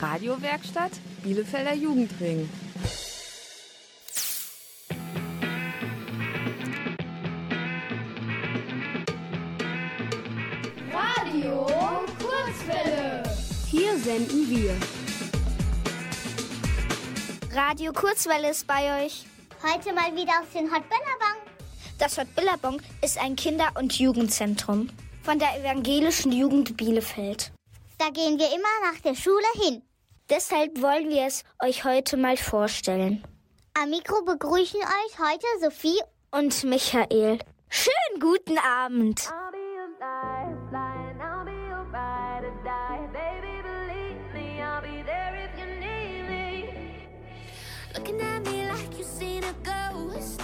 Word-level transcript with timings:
Radiowerkstatt 0.00 0.92
Bielefelder 1.24 1.74
Jugendring. 1.74 2.48
Radio 10.92 11.66
Kurzwelle. 12.18 13.22
Hier 13.66 13.98
senden 13.98 14.48
wir 14.48 14.76
Radio 17.52 17.92
Kurzwelle 17.92 18.50
ist 18.50 18.68
bei 18.68 19.04
euch. 19.04 19.24
Heute 19.64 19.92
mal 19.92 20.14
wieder 20.14 20.32
aus 20.40 20.52
den 20.54 20.72
Hot 20.72 20.84
Billabong. 20.88 21.42
Das 21.98 22.16
Hot 22.18 22.32
Billabong 22.36 22.80
ist 23.02 23.18
ein 23.18 23.34
Kinder- 23.34 23.72
und 23.76 23.98
Jugendzentrum 23.98 24.90
von 25.24 25.40
der 25.40 25.58
evangelischen 25.58 26.30
Jugend 26.30 26.76
Bielefeld. 26.76 27.50
Da 27.98 28.10
gehen 28.10 28.38
wir 28.38 28.46
immer 28.46 28.92
nach 28.92 29.00
der 29.00 29.16
Schule 29.16 29.44
hin. 29.64 29.82
Deshalb 30.30 30.82
wollen 30.82 31.08
wir 31.08 31.24
es 31.26 31.42
euch 31.64 31.84
heute 31.84 32.18
mal 32.18 32.36
vorstellen. 32.36 33.24
Am 33.72 33.88
Mikro 33.88 34.22
begrüßen 34.24 34.80
euch 34.80 35.18
heute 35.18 35.46
Sophie 35.62 35.98
Und 36.30 36.64
Michael. 36.64 37.38
Schönen 37.70 38.20
guten 38.20 38.58
Abend. 38.58 39.26
Looking 47.94 48.20
at 48.20 48.44
me 48.44 48.68
like 48.68 48.98
you 48.98 49.04
seen 49.04 49.42
a 49.44 49.52
ghost. 49.64 50.40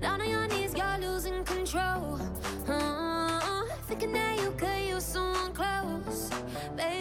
Down 0.00 0.20
on 0.20 0.30
your 0.30 0.46
knees, 0.46 0.72
you're 0.72 0.98
losing 0.98 1.44
control. 1.44 2.20
Uh, 2.68 3.64
thinking 3.88 4.12
that 4.12 4.40
you 4.40 4.52
could 4.56 4.82
use 4.88 5.04
someone 5.04 5.52
close. 5.52 6.30
Baby, 6.76 6.95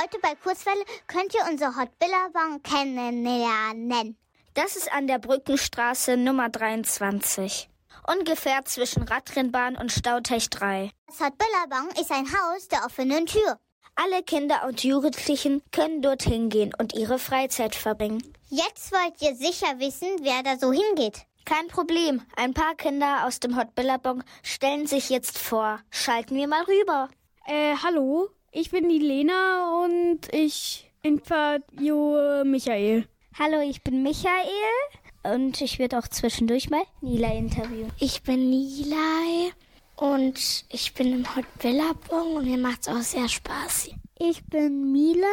heute 0.00 0.18
bei 0.20 0.34
Kurzwelle 0.36 0.84
könnt 1.06 1.34
ihr 1.34 1.44
unser 1.50 1.76
Hot 1.76 1.98
Billabong 1.98 2.62
kennenlernen. 2.62 4.16
Das 4.54 4.76
ist 4.76 4.92
an 4.92 5.06
der 5.06 5.18
Brückenstraße 5.18 6.16
Nummer 6.16 6.48
23. 6.48 7.68
Ungefähr 8.06 8.64
zwischen 8.64 9.02
Radrennbahn 9.02 9.76
und 9.76 9.90
Stautech 9.90 10.50
3. 10.50 10.90
Das 11.06 11.20
Hot 11.20 11.34
Billabong 11.36 11.90
ist 12.00 12.12
ein 12.12 12.26
Haus 12.26 12.68
der 12.68 12.84
offenen 12.84 13.26
Tür. 13.26 13.58
Alle 13.96 14.22
Kinder 14.22 14.64
und 14.66 14.84
Jugendlichen 14.84 15.62
können 15.72 16.00
dorthin 16.00 16.48
gehen 16.48 16.72
und 16.78 16.94
ihre 16.94 17.18
Freizeit 17.18 17.74
verbringen. 17.74 18.22
Jetzt 18.48 18.92
wollt 18.92 19.20
ihr 19.20 19.34
sicher 19.34 19.80
wissen, 19.80 20.08
wer 20.20 20.44
da 20.44 20.56
so 20.58 20.72
hingeht. 20.72 21.22
Kein 21.44 21.66
Problem. 21.66 22.22
Ein 22.36 22.54
paar 22.54 22.76
Kinder 22.76 23.26
aus 23.26 23.40
dem 23.40 23.56
Hot 23.56 23.74
Billabong 23.74 24.22
stellen 24.44 24.86
sich 24.86 25.10
jetzt 25.10 25.38
vor. 25.38 25.80
Schalten 25.90 26.36
wir 26.36 26.46
mal 26.46 26.62
rüber. 26.62 27.08
Äh, 27.46 27.74
hallo, 27.82 28.28
ich 28.52 28.70
bin 28.70 28.88
die 28.88 28.98
Lena 28.98 29.82
und 29.82 30.20
ich 30.32 30.90
interviewe 31.02 32.44
Michael. 32.46 33.06
Hallo, 33.38 33.60
ich 33.60 33.82
bin 33.82 34.02
Michael 34.02 34.32
und 35.22 35.60
ich 35.60 35.78
werde 35.78 35.98
auch 35.98 36.08
zwischendurch 36.08 36.70
mal 36.70 36.82
Nila 37.00 37.32
interviewen. 37.34 37.92
Ich 37.98 38.22
bin 38.22 38.50
Nilay 38.50 39.52
und 39.96 40.64
ich 40.70 40.94
bin 40.94 41.12
im 41.12 41.36
Hot 41.36 41.44
Billabong 41.60 42.36
und 42.36 42.46
mir 42.46 42.58
macht's 42.58 42.88
auch 42.88 43.02
sehr 43.02 43.28
Spaß. 43.28 43.90
Ich 44.18 44.44
bin 44.46 44.92
Mila 44.92 45.26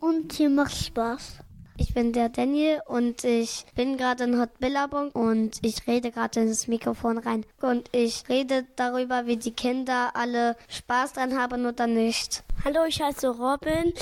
und 0.00 0.32
hier 0.32 0.50
macht 0.50 0.76
Spaß. 0.76 1.38
Ich 1.82 1.94
bin 1.94 2.12
der 2.12 2.28
Daniel 2.28 2.80
und 2.86 3.24
ich 3.24 3.64
bin 3.74 3.96
gerade 3.96 4.22
in 4.22 4.40
Hot 4.40 4.56
Billabong 4.60 5.10
und 5.10 5.58
ich 5.62 5.84
rede 5.88 6.12
gerade 6.12 6.42
ins 6.42 6.68
Mikrofon 6.68 7.18
rein. 7.18 7.44
Und 7.60 7.88
ich 7.90 8.22
rede 8.28 8.64
darüber, 8.76 9.26
wie 9.26 9.36
die 9.36 9.50
Kinder 9.50 10.12
alle 10.14 10.54
Spaß 10.68 11.14
dran 11.14 11.36
haben 11.36 11.66
oder 11.66 11.88
nicht. 11.88 12.44
Hallo, 12.64 12.84
ich 12.86 13.02
heiße 13.02 13.30
Robin. 13.30 13.92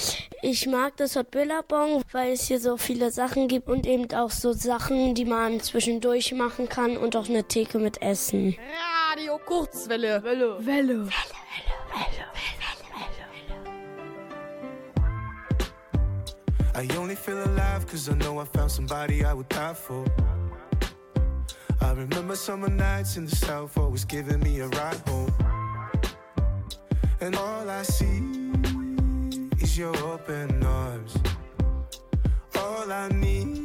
Ich 0.43 0.67
mag 0.67 0.99
das 0.99 1.17
Hot 1.17 1.31
Billabong, 1.31 2.03
weil 2.12 2.32
es 2.32 2.49
hier 2.49 2.61
so 2.61 2.77
viele 2.77 3.11
Sachen 3.11 3.49
gibt 3.49 3.67
und 3.67 3.87
eben 3.87 4.12
auch 4.12 4.31
so 4.31 4.53
Sachen, 4.53 5.15
die 5.15 5.25
man 5.25 5.61
zwischendurch 5.61 6.35
machen 6.35 6.69
kann 6.69 6.99
und 6.99 7.17
auch 7.17 7.31
eine 7.31 7.44
Theke 7.44 7.79
mit 7.79 8.03
Essen. 8.03 8.59
Radio 9.11 9.38
Kurzwelle. 9.38 10.23
Welle. 10.23 10.67
Welle. 10.67 11.09
I 16.75 16.87
only 16.96 17.14
feel 17.14 17.43
alive 17.44 17.87
cause 17.87 18.08
I 18.08 18.14
know 18.14 18.38
I 18.38 18.44
found 18.44 18.70
somebody 18.70 19.25
I 19.25 19.34
would 19.34 19.49
die 19.49 19.75
for. 19.75 20.05
I 21.81 21.93
remember 21.93 22.37
summer 22.37 22.69
nights 22.69 23.17
in 23.17 23.25
the 23.26 23.34
south 23.34 23.76
always 23.76 24.05
giving 24.05 24.40
me 24.40 24.61
a 24.61 24.69
ride 24.69 25.00
home. 25.08 25.32
And 27.20 27.34
all 27.37 27.69
I 27.69 27.82
see 27.82 28.22
is 29.61 29.76
your 29.76 29.96
open 29.99 30.64
arms. 30.64 31.17
All 32.56 32.93
I 32.93 33.08
need, 33.08 33.60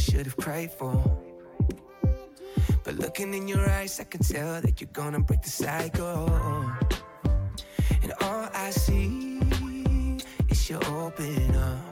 should 0.00 0.26
have 0.26 0.36
prayed 0.36 0.72
for. 0.72 0.94
But 2.84 2.94
looking 2.94 3.34
in 3.34 3.46
your 3.46 3.68
eyes, 3.68 4.00
I 4.00 4.04
can 4.04 4.22
tell 4.22 4.60
that 4.60 4.80
you're 4.80 4.90
gonna 4.92 5.20
break 5.20 5.42
the 5.42 5.50
cycle. 5.50 6.28
And 8.02 8.12
all 8.22 8.48
I 8.54 8.70
see 8.70 9.40
is 10.48 10.70
you 10.70 10.78
open 10.78 11.54
arms. 11.54 11.89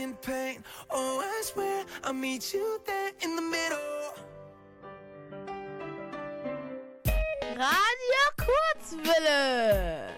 In 0.00 0.14
pain. 0.16 0.64
Oh, 0.90 1.22
I 1.22 1.42
swear 1.44 1.84
I'll 2.04 2.12
meet 2.12 2.54
you 2.54 2.80
there 2.86 3.12
in 3.20 3.36
the 3.36 3.42
middle. 3.42 3.78
Radio 7.56 8.24
Kurzwelle. 8.38 10.10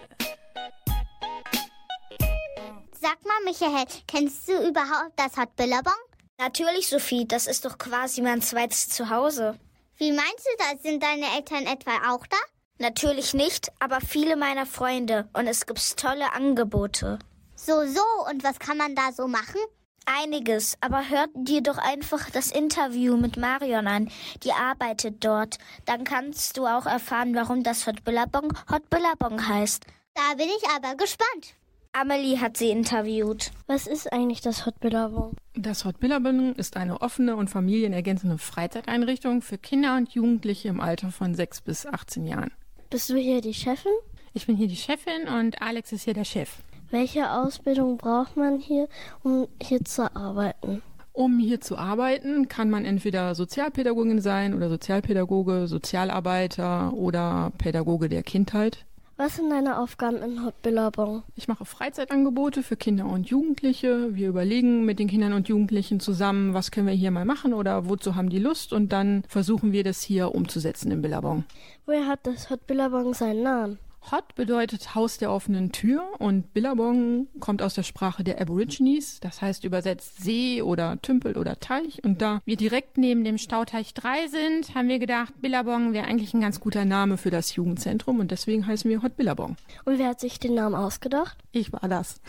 Sag 3.00 3.18
mal, 3.24 3.40
Michael, 3.44 3.86
kennst 4.06 4.48
du 4.48 4.52
überhaupt 4.68 5.16
das 5.16 5.36
Hot 5.36 5.56
Billabong? 5.56 5.92
Natürlich, 6.38 6.88
Sophie, 6.88 7.26
das 7.26 7.46
ist 7.46 7.64
doch 7.64 7.78
quasi 7.78 8.22
mein 8.22 8.42
zweites 8.42 8.88
Zuhause. 8.88 9.58
Wie 9.96 10.12
meinst 10.12 10.46
du 10.46 10.50
das? 10.58 10.82
Sind 10.82 11.02
deine 11.02 11.26
Eltern 11.36 11.66
etwa 11.66 12.12
auch 12.12 12.26
da? 12.26 12.36
Natürlich 12.78 13.34
nicht, 13.34 13.72
aber 13.80 14.00
viele 14.00 14.36
meiner 14.36 14.66
Freunde 14.66 15.28
und 15.32 15.46
es 15.46 15.66
gibt 15.66 15.96
tolle 15.96 16.32
Angebote. 16.32 17.18
So, 17.64 17.86
so. 17.86 18.02
Und 18.28 18.42
was 18.42 18.58
kann 18.58 18.76
man 18.76 18.96
da 18.96 19.12
so 19.12 19.28
machen? 19.28 19.60
Einiges, 20.04 20.76
aber 20.80 21.08
hört 21.08 21.30
dir 21.34 21.62
doch 21.62 21.78
einfach 21.78 22.28
das 22.28 22.50
Interview 22.50 23.16
mit 23.16 23.36
Marion 23.36 23.86
an. 23.86 24.10
Die 24.42 24.50
arbeitet 24.50 25.24
dort. 25.24 25.58
Dann 25.84 26.02
kannst 26.02 26.56
du 26.56 26.66
auch 26.66 26.86
erfahren, 26.86 27.36
warum 27.36 27.62
das 27.62 27.86
Hot 27.86 28.02
Billabong 28.02 28.52
Hot 28.68 28.90
Billabong 28.90 29.46
heißt. 29.46 29.86
Da 30.14 30.34
bin 30.36 30.48
ich 30.48 30.68
aber 30.70 30.96
gespannt. 30.96 31.54
Amelie 31.92 32.40
hat 32.40 32.56
sie 32.56 32.70
interviewt. 32.70 33.52
Was 33.68 33.86
ist 33.86 34.12
eigentlich 34.12 34.40
das 34.40 34.66
Hot 34.66 34.80
Billabong? 34.80 35.36
Das 35.54 35.84
Hot 35.84 36.00
Billabong 36.00 36.56
ist 36.56 36.76
eine 36.76 37.00
offene 37.00 37.36
und 37.36 37.48
familienergänzende 37.48 38.38
Freizeiteinrichtung 38.38 39.40
für 39.40 39.58
Kinder 39.58 39.94
und 39.96 40.12
Jugendliche 40.12 40.66
im 40.66 40.80
Alter 40.80 41.12
von 41.12 41.36
6 41.36 41.60
bis 41.60 41.86
18 41.86 42.26
Jahren. 42.26 42.50
Bist 42.90 43.08
du 43.08 43.14
hier 43.14 43.40
die 43.40 43.54
Chefin? 43.54 43.92
Ich 44.32 44.46
bin 44.46 44.56
hier 44.56 44.66
die 44.66 44.76
Chefin 44.76 45.28
und 45.28 45.62
Alex 45.62 45.92
ist 45.92 46.02
hier 46.02 46.14
der 46.14 46.24
Chef. 46.24 46.56
Welche 46.92 47.30
Ausbildung 47.30 47.96
braucht 47.96 48.36
man 48.36 48.58
hier, 48.58 48.86
um 49.22 49.48
hier 49.62 49.82
zu 49.82 50.14
arbeiten? 50.14 50.82
Um 51.14 51.38
hier 51.38 51.58
zu 51.58 51.78
arbeiten, 51.78 52.48
kann 52.48 52.68
man 52.68 52.84
entweder 52.84 53.34
Sozialpädagogin 53.34 54.20
sein 54.20 54.52
oder 54.52 54.68
Sozialpädagoge, 54.68 55.68
Sozialarbeiter 55.68 56.92
oder 56.92 57.50
Pädagoge 57.56 58.10
der 58.10 58.22
Kindheit. 58.22 58.84
Was 59.16 59.36
sind 59.36 59.48
deine 59.48 59.78
Aufgaben 59.78 60.18
in 60.18 60.44
Hot 60.44 60.60
Billabong? 60.60 61.22
Ich 61.34 61.48
mache 61.48 61.64
Freizeitangebote 61.64 62.62
für 62.62 62.76
Kinder 62.76 63.06
und 63.06 63.26
Jugendliche. 63.26 64.14
Wir 64.14 64.28
überlegen 64.28 64.84
mit 64.84 64.98
den 64.98 65.08
Kindern 65.08 65.32
und 65.32 65.48
Jugendlichen 65.48 65.98
zusammen, 65.98 66.52
was 66.52 66.70
können 66.70 66.88
wir 66.88 66.94
hier 66.94 67.10
mal 67.10 67.24
machen 67.24 67.54
oder 67.54 67.88
wozu 67.88 68.16
haben 68.16 68.28
die 68.28 68.38
Lust 68.38 68.74
und 68.74 68.92
dann 68.92 69.24
versuchen 69.28 69.72
wir 69.72 69.82
das 69.82 70.02
hier 70.02 70.34
umzusetzen 70.34 70.90
im 70.90 71.00
Billabong. 71.00 71.44
Woher 71.86 72.06
hat 72.06 72.20
das 72.24 72.50
Hot 72.50 72.66
Billabong 72.66 73.14
seinen 73.14 73.44
Namen? 73.44 73.78
Hot 74.10 74.34
bedeutet 74.34 74.94
Haus 74.94 75.18
der 75.18 75.30
offenen 75.30 75.70
Tür 75.70 76.02
und 76.18 76.52
Billabong 76.52 77.28
kommt 77.38 77.62
aus 77.62 77.74
der 77.74 77.84
Sprache 77.84 78.24
der 78.24 78.40
Aborigines, 78.40 79.20
das 79.20 79.40
heißt 79.40 79.64
übersetzt 79.64 80.22
See 80.22 80.60
oder 80.60 81.00
Tümpel 81.00 81.38
oder 81.38 81.60
Teich. 81.60 82.02
Und 82.04 82.20
da 82.20 82.42
wir 82.44 82.56
direkt 82.56 82.98
neben 82.98 83.22
dem 83.24 83.38
Stauteich 83.38 83.94
3 83.94 84.26
sind, 84.28 84.74
haben 84.74 84.88
wir 84.88 84.98
gedacht, 84.98 85.40
Billabong 85.40 85.92
wäre 85.92 86.06
eigentlich 86.06 86.34
ein 86.34 86.40
ganz 86.40 86.60
guter 86.60 86.84
Name 86.84 87.16
für 87.16 87.30
das 87.30 87.54
Jugendzentrum 87.54 88.18
und 88.18 88.30
deswegen 88.30 88.66
heißen 88.66 88.90
wir 88.90 89.02
Hot 89.02 89.16
Billabong. 89.16 89.56
Und 89.84 89.98
wer 89.98 90.08
hat 90.08 90.20
sich 90.20 90.40
den 90.40 90.54
Namen 90.54 90.74
ausgedacht? 90.74 91.38
Ich 91.52 91.72
war 91.72 91.88
das. 91.88 92.20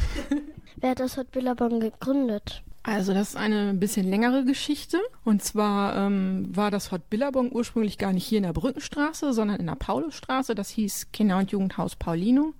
Wer 0.77 0.91
hat 0.91 0.99
das 0.99 1.17
Hot 1.17 1.31
Billabong 1.31 1.79
gegründet? 1.79 2.63
Also 2.83 3.13
das 3.13 3.29
ist 3.29 3.35
eine 3.37 3.73
bisschen 3.73 4.09
längere 4.09 4.43
Geschichte. 4.43 4.99
Und 5.23 5.41
zwar 5.41 5.95
ähm, 5.95 6.45
war 6.53 6.69
das 6.69 6.91
Hot 6.91 7.09
Billabong 7.09 7.51
ursprünglich 7.51 7.97
gar 7.97 8.11
nicht 8.11 8.25
hier 8.25 8.39
in 8.39 8.43
der 8.43 8.53
Brückenstraße, 8.53 9.31
sondern 9.31 9.59
in 9.59 9.67
der 9.67 9.75
Paulusstraße. 9.75 10.53
Das 10.53 10.69
hieß 10.69 11.07
Kinder- 11.13 11.37
und 11.37 11.51
Jugendhaus 11.51 11.95
Paulino. 11.95 12.53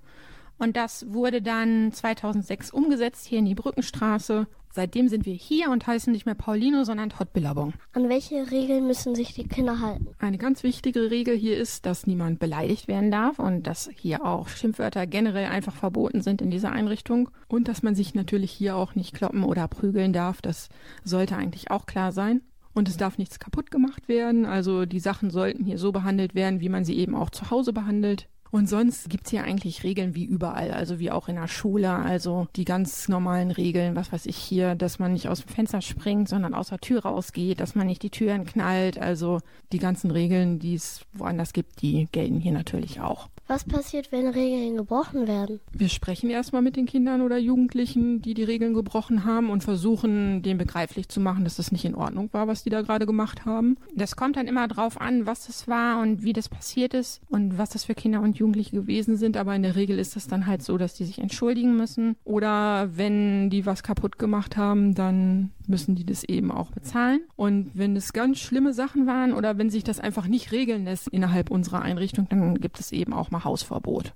Und 0.64 0.78
das 0.78 1.12
wurde 1.12 1.42
dann 1.42 1.92
2006 1.92 2.72
umgesetzt 2.72 3.26
hier 3.26 3.40
in 3.40 3.44
die 3.44 3.54
Brückenstraße. 3.54 4.48
Seitdem 4.72 5.10
sind 5.10 5.26
wir 5.26 5.34
hier 5.34 5.70
und 5.70 5.86
heißen 5.86 6.14
nicht 6.14 6.26
mehr 6.26 6.36
Paulino, 6.36 6.86
sondern 6.86 7.20
Hot 7.20 7.34
Billabong. 7.34 7.74
An 7.92 8.08
welche 8.08 8.50
Regeln 8.50 8.88
müssen 8.88 9.14
sich 9.14 9.34
die 9.34 9.46
Kinder 9.46 9.82
halten? 9.82 10.08
Eine 10.20 10.38
ganz 10.38 10.64
wichtige 10.64 11.12
Regel 11.12 11.36
hier 11.36 11.58
ist, 11.58 11.86
dass 11.86 12.08
niemand 12.08 12.40
beleidigt 12.40 12.88
werden 12.88 13.12
darf 13.12 13.40
und 13.40 13.68
dass 13.68 13.90
hier 13.94 14.24
auch 14.24 14.48
Schimpfwörter 14.48 15.06
generell 15.06 15.48
einfach 15.48 15.76
verboten 15.76 16.22
sind 16.22 16.42
in 16.42 16.50
dieser 16.50 16.72
Einrichtung 16.72 17.30
und 17.50 17.68
dass 17.68 17.84
man 17.84 17.94
sich 17.94 18.16
natürlich 18.16 18.52
hier 18.54 18.78
auch 18.78 18.96
nicht 18.96 19.14
kloppen 19.14 19.44
oder 19.44 19.68
prügeln 19.68 20.14
darf. 20.14 20.42
Das 20.42 20.70
sollte 21.04 21.36
eigentlich 21.36 21.72
auch 21.72 21.86
klar 21.88 22.14
sein. 22.14 22.42
Und 22.74 22.88
es 22.88 22.96
darf 22.96 23.18
nichts 23.18 23.38
kaputt 23.38 23.70
gemacht 23.70 24.08
werden. 24.08 24.46
Also 24.46 24.86
die 24.86 25.02
Sachen 25.02 25.30
sollten 25.30 25.66
hier 25.66 25.78
so 25.78 25.92
behandelt 25.92 26.36
werden, 26.36 26.62
wie 26.62 26.70
man 26.70 26.86
sie 26.86 26.98
eben 26.98 27.16
auch 27.16 27.32
zu 27.32 27.52
Hause 27.52 27.74
behandelt. 27.74 28.30
Und 28.54 28.70
sonst 28.70 29.10
gibt's 29.10 29.32
hier 29.32 29.46
eigentlich 29.46 29.84
Regeln 29.84 30.14
wie 30.14 30.26
überall, 30.26 30.70
also 30.70 31.00
wie 31.00 31.10
auch 31.10 31.28
in 31.28 31.38
der 31.38 31.48
Schule, 31.48 31.90
also 31.90 32.48
die 32.56 32.66
ganz 32.66 33.10
normalen 33.10 33.50
Regeln, 33.50 33.96
was 33.96 34.12
weiß 34.12 34.28
ich 34.28 34.38
hier, 34.38 34.76
dass 34.76 35.00
man 35.00 35.14
nicht 35.14 35.28
aus 35.28 35.44
dem 35.44 35.50
Fenster 35.50 35.82
springt, 35.82 36.30
sondern 36.30 36.54
aus 36.54 36.70
der 36.70 36.78
Tür 36.78 37.02
rausgeht, 37.02 37.60
dass 37.60 37.74
man 37.74 37.88
nicht 37.88 38.04
die 38.04 38.12
Türen 38.12 38.46
knallt, 38.46 39.00
also 39.00 39.40
die 39.72 39.80
ganzen 39.80 40.12
Regeln, 40.12 40.60
die 40.60 40.76
es 40.76 41.04
woanders 41.14 41.54
gibt, 41.54 41.82
die 41.82 42.08
gelten 42.12 42.40
hier 42.40 42.52
natürlich 42.52 43.02
auch. 43.02 43.28
Was 43.46 43.66
passiert, 43.66 44.12
wenn 44.14 44.28
Regeln 44.28 44.78
gebrochen 44.78 45.28
werden? 45.28 45.60
Wir 45.74 45.90
sprechen 45.90 46.30
erstmal 46.30 46.62
mit 46.62 46.78
den 46.78 46.86
Kindern 46.86 47.22
oder 47.22 47.38
Jugendlichen, 47.38 48.22
die 48.22 48.34
die 48.34 48.44
Regeln 48.44 48.74
gebrochen 48.74 49.26
haben 49.26 49.50
und 49.50 49.64
versuchen, 49.64 50.42
denen 50.42 50.58
begreiflich 50.58 51.10
zu 51.10 51.20
machen, 51.20 51.44
dass 51.44 51.58
das 51.58 51.74
nicht 51.74 51.84
in 51.84 51.94
Ordnung 51.94 52.30
war, 52.32 52.48
was 52.48 52.64
die 52.64 52.70
da 52.70 52.82
gerade 52.82 53.06
gemacht 53.06 53.46
haben. 53.46 53.78
Das 53.94 54.16
kommt 54.16 54.38
dann 54.38 54.48
immer 54.48 54.70
drauf 54.70 55.00
an, 55.00 55.26
was 55.26 55.48
das 55.48 55.68
war 55.68 56.02
und 56.02 56.24
wie 56.24 56.32
das 56.32 56.48
passiert 56.48 56.94
ist 56.94 57.22
und 57.30 57.58
was 57.58 57.72
das 57.72 57.84
für 57.84 57.96
Kinder 57.96 58.22
und 58.22 58.38
Jugendliche 58.38 58.78
gewesen 58.78 59.18
sind. 59.18 59.36
Aber 59.36 59.54
in 59.54 59.64
der 59.64 59.76
Regel 59.76 60.00
ist 60.00 60.16
es 60.16 60.28
dann 60.28 60.48
halt 60.48 60.64
so, 60.64 60.78
dass 60.78 60.94
die 60.94 61.04
sich 61.04 61.20
entschuldigen 61.20 61.76
müssen. 61.76 62.16
Oder 62.24 62.96
wenn 62.96 63.50
die 63.50 63.66
was 63.66 63.84
kaputt 63.84 64.18
gemacht 64.18 64.56
haben, 64.56 64.96
dann 64.96 65.52
müssen 65.68 65.96
die 65.96 66.06
das 66.06 66.24
eben 66.24 66.52
auch 66.52 66.72
bezahlen. 66.72 67.22
Und 67.36 67.72
wenn 67.74 67.96
es 67.96 68.14
ganz 68.14 68.40
schlimme 68.40 68.74
Sachen 68.74 69.08
waren 69.08 69.34
oder 69.34 69.58
wenn 69.58 69.70
sich 69.70 69.84
das 69.84 70.00
einfach 70.00 70.28
nicht 70.28 70.52
regeln 70.52 70.86
lässt 70.86 71.08
innerhalb 71.10 71.52
unserer 71.52 71.82
Einrichtung, 71.82 72.28
dann 72.30 72.56
gibt 72.56 72.80
es 72.80 72.92
eben 72.92 73.14
auch 73.14 73.32
mal 73.34 73.44
Hausverbot. 73.44 74.14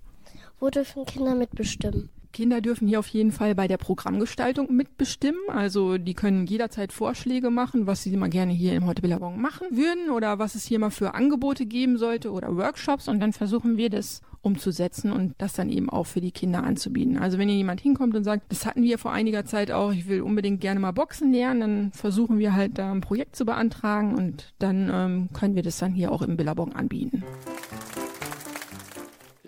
Wo 0.60 0.70
dürfen 0.70 1.06
Kinder 1.06 1.36
mitbestimmen? 1.36 2.10
Kinder 2.34 2.62
dürfen 2.62 2.88
hier 2.88 3.00
auf 3.00 3.08
jeden 3.08 3.32
Fall 3.32 3.56
bei 3.56 3.68
der 3.68 3.78
Programmgestaltung 3.78 4.72
mitbestimmen. 4.72 5.40
Also 5.48 5.98
die 5.98 6.14
können 6.14 6.46
jederzeit 6.46 6.92
Vorschläge 6.92 7.50
machen, 7.50 7.88
was 7.88 8.04
sie 8.04 8.16
mal 8.16 8.30
gerne 8.30 8.54
hier 8.54 8.74
im 8.74 8.86
Heute 8.86 9.02
Billabong 9.02 9.42
machen 9.42 9.68
würden 9.72 10.12
oder 10.12 10.38
was 10.38 10.56
es 10.56 10.66
hier 10.66 10.80
mal 10.80 10.92
für 10.92 11.16
Angebote 11.16 11.66
geben 11.66 11.98
sollte 11.98 12.32
oder 12.32 12.56
Workshops. 12.56 13.08
Und 13.08 13.20
dann 13.22 13.34
versuchen 13.34 13.78
wir 13.78 13.90
das 13.90 14.22
umzusetzen 14.42 15.12
und 15.12 15.34
das 15.40 15.54
dann 15.54 15.70
eben 15.70 15.90
auch 15.90 16.06
für 16.06 16.22
die 16.22 16.32
Kinder 16.32 16.64
anzubieten. 16.64 17.18
Also 17.18 17.38
wenn 17.38 17.50
hier 17.50 17.58
jemand 17.58 17.82
hinkommt 17.82 18.16
und 18.16 18.24
sagt, 18.24 18.52
das 18.52 18.66
hatten 18.66 18.84
wir 18.84 18.98
vor 18.98 19.12
einiger 19.12 19.46
Zeit 19.46 19.72
auch, 19.72 19.92
ich 19.92 20.08
will 20.08 20.22
unbedingt 20.22 20.62
gerne 20.62 20.80
mal 20.80 20.92
Boxen 20.92 21.34
lernen, 21.34 21.60
dann 21.60 21.92
versuchen 21.92 22.38
wir 22.38 22.54
halt 22.54 22.78
da 22.78 22.92
ein 22.92 23.02
Projekt 23.02 23.36
zu 23.36 23.46
beantragen 23.46 24.16
und 24.16 24.54
dann 24.60 24.90
ähm, 24.94 25.30
können 25.34 25.56
wir 25.56 25.64
das 25.64 25.80
dann 25.80 25.94
hier 25.94 26.12
auch 26.12 26.22
im 26.22 26.38
Billabong 26.38 26.74
anbieten. 26.74 27.24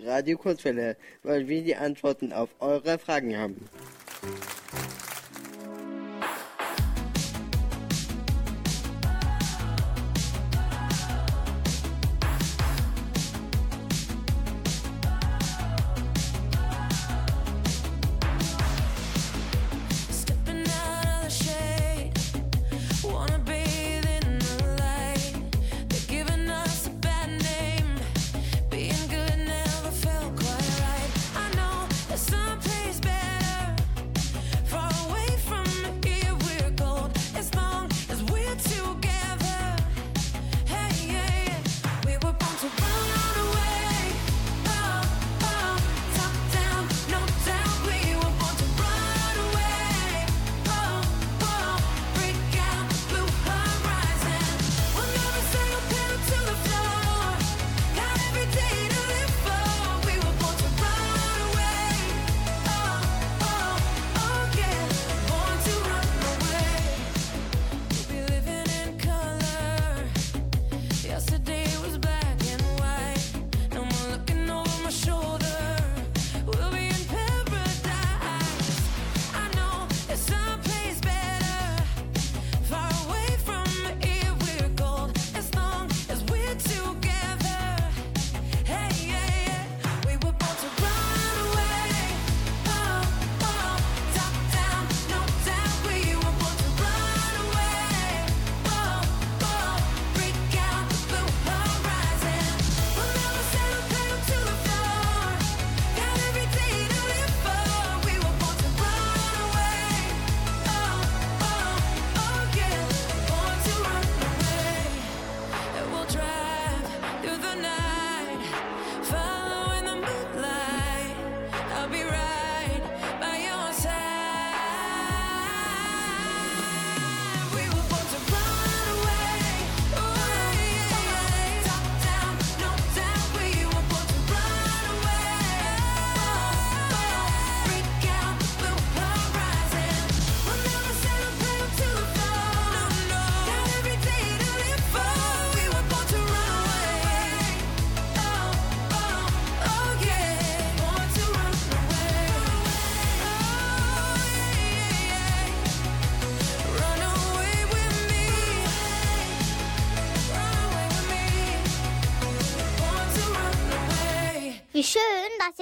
Radio 0.04 0.38
Kurzwelle, 0.38 0.96
weil 1.22 1.48
wir 1.48 1.62
die 1.62 1.76
Antworten 1.76 2.32
auf 2.32 2.50
eure 2.60 2.98
Fragen 2.98 3.36
haben. 3.36 3.68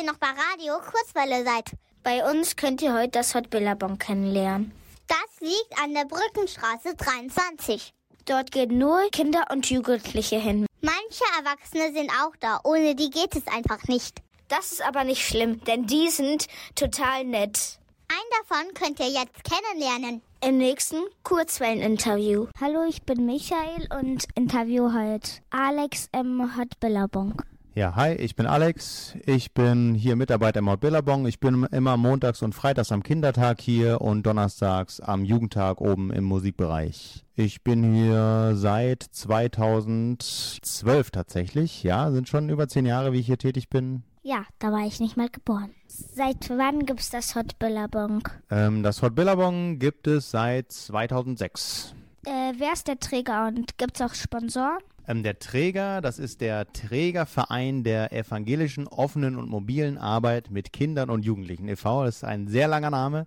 Noch 0.08 0.16
bei 0.16 0.28
Radio 0.28 0.78
Kurzwelle 0.78 1.44
seid. 1.44 1.72
Bei 2.02 2.24
uns 2.30 2.56
könnt 2.56 2.80
ihr 2.80 2.94
heute 2.94 3.10
das 3.10 3.34
Hot 3.34 3.50
Billabong 3.50 3.98
kennenlernen. 3.98 4.72
Das 5.06 5.40
liegt 5.40 5.82
an 5.82 5.92
der 5.92 6.06
Brückenstraße 6.06 6.96
23. 6.96 7.92
Dort 8.24 8.50
gehen 8.50 8.78
nur 8.78 9.10
Kinder 9.10 9.44
und 9.52 9.68
Jugendliche 9.68 10.36
hin. 10.36 10.66
Manche 10.80 11.24
Erwachsene 11.38 11.92
sind 11.92 12.10
auch 12.22 12.34
da. 12.40 12.60
Ohne 12.64 12.94
die 12.94 13.10
geht 13.10 13.36
es 13.36 13.46
einfach 13.48 13.82
nicht. 13.84 14.20
Das 14.48 14.72
ist 14.72 14.82
aber 14.82 15.04
nicht 15.04 15.26
schlimm, 15.26 15.62
denn 15.64 15.86
die 15.86 16.08
sind 16.08 16.46
total 16.74 17.24
nett. 17.24 17.78
Einen 18.08 18.48
davon 18.48 18.72
könnt 18.72 19.00
ihr 19.00 19.10
jetzt 19.10 19.44
kennenlernen. 19.44 20.22
Im 20.42 20.56
nächsten 20.56 21.02
Kurzwellen-Interview. 21.24 22.46
Hallo, 22.58 22.84
ich 22.88 23.02
bin 23.02 23.26
Michael 23.26 23.88
und 24.00 24.24
interview 24.34 24.90
heute 24.94 25.30
Alex 25.50 26.08
im 26.12 26.56
Hot 26.56 26.80
Billabong. 26.80 27.42
Ja, 27.74 27.94
hi, 27.94 28.14
ich 28.14 28.34
bin 28.34 28.46
Alex. 28.46 29.14
Ich 29.24 29.52
bin 29.52 29.94
hier 29.94 30.16
Mitarbeiter 30.16 30.58
im 30.58 30.68
Hot 30.68 30.80
Billabong. 30.80 31.26
Ich 31.26 31.38
bin 31.38 31.64
immer 31.70 31.96
montags 31.96 32.42
und 32.42 32.54
freitags 32.54 32.90
am 32.90 33.04
Kindertag 33.04 33.60
hier 33.60 34.00
und 34.00 34.26
donnerstags 34.26 35.00
am 35.00 35.24
Jugendtag 35.24 35.80
oben 35.80 36.10
im 36.10 36.24
Musikbereich. 36.24 37.24
Ich 37.36 37.62
bin 37.62 37.94
hier 37.94 38.54
seit 38.56 39.04
2012 39.04 41.12
tatsächlich. 41.12 41.84
Ja, 41.84 42.10
sind 42.10 42.28
schon 42.28 42.48
über 42.48 42.66
zehn 42.66 42.84
Jahre, 42.84 43.12
wie 43.12 43.20
ich 43.20 43.26
hier 43.26 43.38
tätig 43.38 43.68
bin. 43.68 44.02
Ja, 44.22 44.42
da 44.58 44.72
war 44.72 44.84
ich 44.84 44.98
nicht 44.98 45.16
mal 45.16 45.28
geboren. 45.28 45.70
Seit 45.86 46.50
wann 46.50 46.84
gibt's 46.84 47.10
das 47.10 47.36
Hot 47.36 47.60
Billabong? 47.60 48.28
Ähm, 48.50 48.82
das 48.82 49.02
Hot 49.02 49.14
Billabong 49.14 49.78
gibt 49.78 50.08
es 50.08 50.32
seit 50.32 50.72
2006. 50.72 51.94
Äh, 52.26 52.54
wer 52.58 52.72
ist 52.72 52.88
der 52.88 52.98
Träger 52.98 53.46
und 53.46 53.78
gibt's 53.78 54.00
auch 54.00 54.14
Sponsoren? 54.14 54.78
Ähm, 55.08 55.22
der 55.22 55.38
Träger, 55.38 56.02
das 56.02 56.18
ist 56.18 56.42
der 56.42 56.70
Trägerverein 56.70 57.82
der 57.82 58.12
evangelischen 58.12 58.86
offenen 58.86 59.36
und 59.36 59.48
mobilen 59.48 59.96
Arbeit 59.96 60.50
mit 60.50 60.70
Kindern 60.72 61.08
und 61.08 61.24
Jugendlichen 61.24 61.66
e.V. 61.66 62.04
Das 62.04 62.16
ist 62.16 62.24
ein 62.24 62.46
sehr 62.46 62.68
langer 62.68 62.90
Name. 62.90 63.26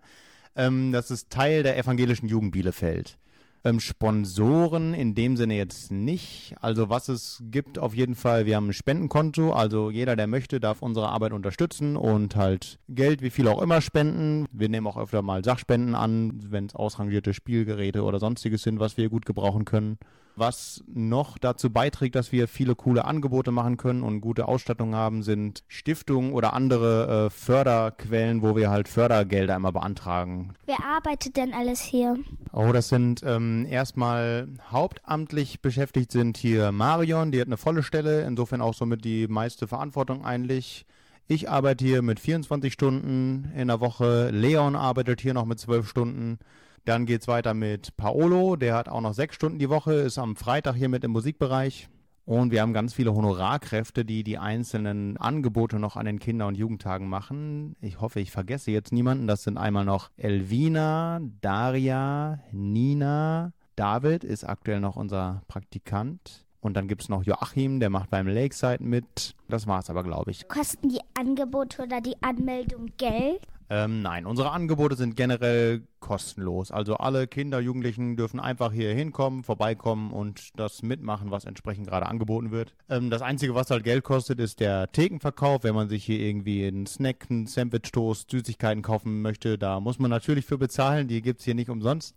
Ähm, 0.56 0.92
das 0.92 1.10
ist 1.10 1.32
Teil 1.32 1.64
der 1.64 1.78
evangelischen 1.80 2.30
Jugend 2.30 2.52
Bielefeld. 2.52 3.18
Ähm, 3.64 3.80
Sponsoren 3.80 4.94
in 4.94 5.16
dem 5.16 5.38
Sinne 5.38 5.56
jetzt 5.56 5.92
nicht. 5.92 6.54
Also 6.62 6.90
was 6.90 7.10
es 7.10 7.42
gibt 7.50 7.80
auf 7.80 7.96
jeden 7.96 8.14
Fall, 8.14 8.46
wir 8.46 8.58
haben 8.58 8.70
ein 8.70 8.74
Spendenkonto, 8.74 9.52
also 9.52 9.90
jeder, 9.90 10.16
der 10.16 10.28
möchte, 10.28 10.60
darf 10.60 10.84
unsere 10.84 11.10
Arbeit 11.10 11.34
unterstützen 11.34 11.96
und 11.98 12.36
halt 12.36 12.78
Geld, 12.90 13.24
wie 13.24 13.32
viel 13.32 13.48
auch 13.48 13.62
immer 13.62 13.82
spenden. 13.82 14.46
Wir 14.52 14.70
nehmen 14.70 14.86
auch 14.86 14.98
öfter 14.98 15.24
mal 15.24 15.44
Sachspenden 15.44 15.96
an, 15.96 16.44
wenn 16.52 16.68
es 16.68 16.76
ausrangierte 16.76 17.34
Spielgeräte 17.34 18.04
oder 18.04 18.20
sonstiges 18.20 18.62
sind, 18.62 18.80
was 18.80 18.98
wir 18.98 19.10
gut 19.10 19.26
gebrauchen 19.26 19.66
können. 19.66 19.98
Was 20.42 20.84
noch 20.92 21.38
dazu 21.38 21.70
beiträgt, 21.70 22.16
dass 22.16 22.32
wir 22.32 22.48
viele 22.48 22.74
coole 22.74 23.06
Angebote 23.06 23.52
machen 23.52 23.78
können 23.78 24.02
und 24.02 24.22
gute 24.22 24.48
Ausstattung 24.48 24.96
haben, 24.96 25.22
sind 25.22 25.64
Stiftungen 25.68 26.34
oder 26.34 26.54
andere 26.54 27.28
äh, 27.28 27.30
Förderquellen, 27.30 28.42
wo 28.42 28.56
wir 28.56 28.72
halt 28.72 28.88
Fördergelder 28.88 29.56
immer 29.56 29.72
beantragen. 29.72 30.56
Wer 30.66 30.84
arbeitet 30.84 31.38
denn 31.38 31.54
alles 31.54 31.82
hier? 31.82 32.18
Oh, 32.54 32.72
das 32.72 32.90
sind 32.90 33.22
ähm, 33.24 33.68
erstmal 33.70 34.48
hauptamtlich 34.72 35.62
beschäftigt 35.62 36.12
sind 36.12 36.38
hier 36.38 36.72
Marion, 36.72 37.32
die 37.32 37.40
hat 37.40 37.48
eine 37.48 37.58
volle 37.58 37.84
Stelle, 37.84 38.24
insofern 38.24 38.62
auch 38.62 38.74
somit 38.74 39.06
die 39.06 39.28
meiste 39.28 39.68
Verantwortung 39.68 40.26
eigentlich. 40.26 40.88
Ich 41.28 41.52
arbeite 41.52 41.86
hier 41.86 42.02
mit 42.02 42.20
24 42.20 42.74
Stunden 42.74 43.52
in 43.56 43.68
der 43.68 43.80
Woche. 43.80 44.32
Leon 44.32 44.76
arbeitet 44.76 45.22
hier 45.22 45.36
noch 45.36 45.46
mit 45.46 45.60
12 45.60 45.88
Stunden. 45.88 46.40
Dann 46.86 47.06
geht's 47.06 47.28
weiter 47.28 47.54
mit 47.54 47.96
Paolo, 47.96 48.56
der 48.56 48.76
hat 48.76 48.90
auch 48.90 49.02
noch 49.02 49.14
sechs 49.14 49.36
Stunden 49.36 49.60
die 49.60 49.70
Woche, 49.70 49.94
ist 49.94 50.18
am 50.18 50.36
Freitag 50.36 50.76
hier 50.76 50.90
mit 50.90 51.04
im 51.04 51.12
Musikbereich. 51.12 51.90
Und 52.26 52.52
wir 52.52 52.62
haben 52.62 52.74
ganz 52.74 52.94
viele 52.94 53.14
Honorarkräfte, 53.14 54.06
die 54.06 54.24
die 54.24 54.38
einzelnen 54.38 55.18
Angebote 55.18 55.80
noch 55.80 55.96
an 55.96 56.06
den 56.06 56.20
Kinder- 56.20 56.48
und 56.48 56.56
Jugendtagen 56.56 57.08
machen. 57.10 57.76
Ich 57.82 58.00
hoffe, 58.00 58.20
ich 58.20 58.32
vergesse 58.32 58.72
jetzt 58.72 58.94
niemanden. 58.94 59.28
Das 59.28 59.44
sind 59.44 59.58
einmal 59.58 59.86
noch 59.86 60.12
Elvina, 60.18 61.20
Daria, 61.42 62.40
Nina, 62.52 63.54
David 63.76 64.24
ist 64.24 64.44
aktuell 64.44 64.80
noch 64.80 64.96
unser 64.96 65.42
Praktikant. 65.48 66.46
Und 66.60 66.76
dann 66.76 66.88
gibt 66.88 67.02
es 67.02 67.10
noch 67.10 67.24
Joachim, 67.24 67.80
der 67.80 67.90
macht 67.90 68.12
beim 68.12 68.28
Lakeside 68.28 68.84
mit. 68.84 69.36
Das 69.50 69.66
war's 69.66 69.90
aber, 69.90 70.04
glaube 70.04 70.30
ich. 70.30 70.48
Kosten 70.48 70.90
die 70.90 71.02
Angebote 71.20 71.82
oder 71.82 72.02
die 72.02 72.22
Anmeldung 72.22 72.92
Geld? 72.98 73.42
Ähm, 73.74 74.02
nein, 74.02 74.26
unsere 74.26 74.52
Angebote 74.52 74.98
sind 74.98 75.16
generell 75.16 75.84
kostenlos. 76.02 76.72
Also 76.72 76.98
alle 76.98 77.26
Kinder, 77.26 77.62
Jugendlichen 77.62 78.18
dürfen 78.18 78.42
einfach 78.42 78.74
hier 78.74 78.94
hinkommen, 78.94 79.46
vorbeikommen 79.46 80.12
und 80.12 80.50
das 80.60 80.84
mitmachen, 80.84 81.32
was 81.32 81.46
entsprechend 81.46 81.88
gerade 81.88 82.06
angeboten 82.08 82.52
wird. 82.52 82.76
Ähm, 82.90 83.10
das 83.10 83.22
Einzige, 83.22 83.56
was 83.56 83.72
halt 83.72 83.86
Geld 83.86 84.04
kostet, 84.04 84.42
ist 84.42 84.60
der 84.60 84.92
Thekenverkauf. 84.92 85.64
Wenn 85.64 85.74
man 85.74 85.88
sich 85.88 86.04
hier 86.04 86.20
irgendwie 86.20 86.68
einen 86.68 86.86
Snack, 86.86 87.28
einen 87.30 87.48
Sandwich-Toast, 87.48 88.30
Süßigkeiten 88.30 88.82
kaufen 88.82 89.22
möchte, 89.22 89.58
da 89.58 89.80
muss 89.80 90.00
man 90.00 90.12
natürlich 90.12 90.46
für 90.46 90.58
bezahlen. 90.58 91.08
Die 91.08 91.22
gibt 91.22 91.40
es 91.40 91.46
hier 91.46 91.56
nicht 91.56 91.70
umsonst. 91.70 92.14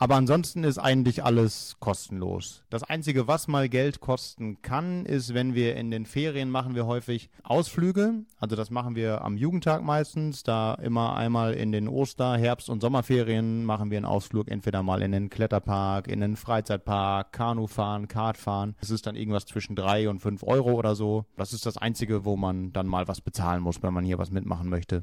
Aber 0.00 0.14
ansonsten 0.14 0.62
ist 0.62 0.78
eigentlich 0.78 1.24
alles 1.24 1.76
kostenlos. 1.80 2.62
Das 2.70 2.84
Einzige, 2.84 3.26
was 3.26 3.48
mal 3.48 3.68
Geld 3.68 4.00
kosten 4.00 4.62
kann, 4.62 5.04
ist, 5.04 5.34
wenn 5.34 5.54
wir 5.54 5.74
in 5.74 5.90
den 5.90 6.06
Ferien 6.06 6.50
machen 6.50 6.76
wir 6.76 6.86
häufig 6.86 7.30
Ausflüge. 7.42 8.24
Also 8.38 8.54
das 8.54 8.70
machen 8.70 8.94
wir 8.94 9.22
am 9.22 9.36
Jugendtag 9.36 9.82
meistens. 9.82 10.44
Da 10.44 10.74
immer 10.74 11.16
einmal 11.16 11.54
in 11.54 11.72
den 11.72 11.88
Oster-, 11.88 12.36
Herbst- 12.36 12.70
und 12.70 12.80
Sommerferien 12.80 13.64
machen 13.64 13.90
wir 13.90 13.98
einen 13.98 14.06
Ausflug. 14.06 14.48
Entweder 14.48 14.84
mal 14.84 15.02
in 15.02 15.10
den 15.10 15.30
Kletterpark, 15.30 16.06
in 16.06 16.20
den 16.20 16.36
Freizeitpark, 16.36 17.32
Kanu 17.32 17.66
fahren, 17.66 18.06
Kart 18.06 18.36
fahren. 18.36 18.76
Das 18.80 18.90
ist 18.90 19.04
dann 19.04 19.16
irgendwas 19.16 19.46
zwischen 19.46 19.74
drei 19.74 20.08
und 20.08 20.20
fünf 20.20 20.44
Euro 20.44 20.74
oder 20.74 20.94
so. 20.94 21.24
Das 21.36 21.52
ist 21.52 21.66
das 21.66 21.76
Einzige, 21.76 22.24
wo 22.24 22.36
man 22.36 22.72
dann 22.72 22.86
mal 22.86 23.08
was 23.08 23.20
bezahlen 23.20 23.62
muss, 23.62 23.82
wenn 23.82 23.94
man 23.94 24.04
hier 24.04 24.18
was 24.18 24.30
mitmachen 24.30 24.68
möchte. 24.68 25.02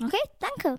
Okay, 0.00 0.22
danke. 0.38 0.78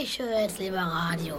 Ich 0.00 0.18
höre 0.18 0.40
jetzt 0.40 0.58
lieber 0.58 0.78
Radio. 0.78 1.36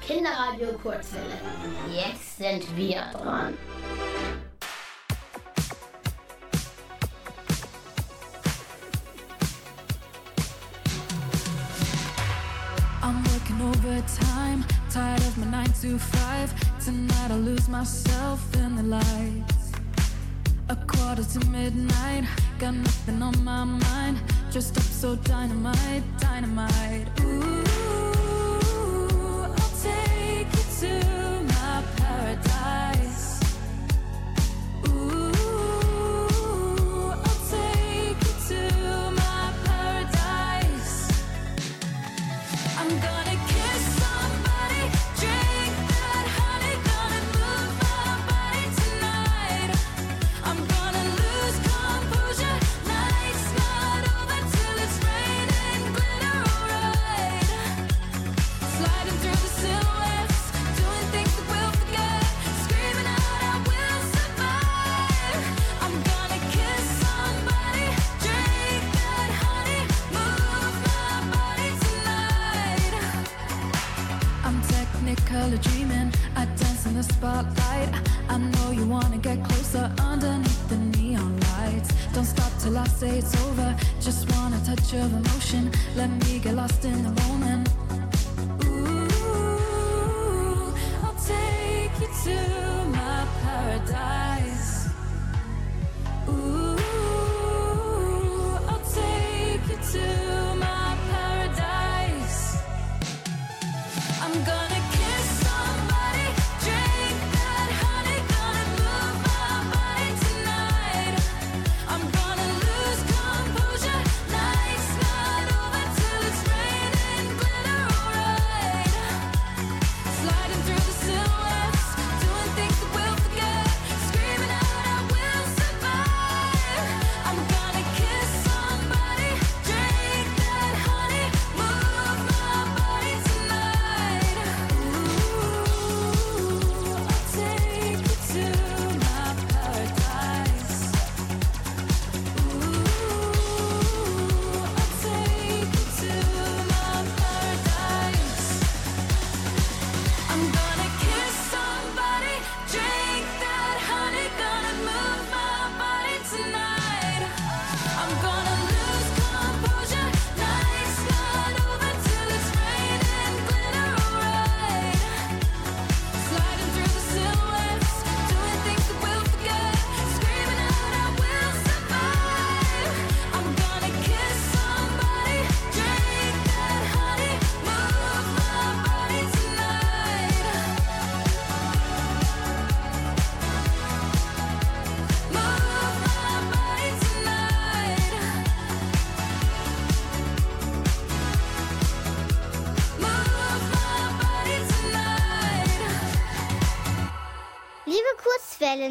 Kinderradio 0.00 0.72
Kurzwelle. 0.82 1.38
Jetzt 1.92 2.38
sind 2.38 2.76
wir 2.76 3.02
dran. 3.12 3.58
I'm 13.02 13.22
working 13.24 13.60
overtime, 13.60 14.64
tired 14.90 15.20
of 15.20 15.36
my 15.36 15.46
nine 15.50 15.72
to 15.82 15.98
five. 15.98 16.54
Tonight 16.82 17.30
I'll 17.30 17.38
lose 17.38 17.68
myself 17.68 18.40
in 18.54 18.76
the 18.76 18.82
lights. 18.84 19.57
A 20.70 20.76
quarter 20.76 21.24
to 21.24 21.46
midnight, 21.46 22.24
got 22.58 22.74
nothing 22.74 23.22
on 23.22 23.42
my 23.42 23.64
mind. 23.64 24.20
Dressed 24.52 24.76
up 24.76 24.82
so 24.82 25.16
dynamite, 25.16 26.02
dynamite. 26.20 27.08
Ooh, 27.22 27.67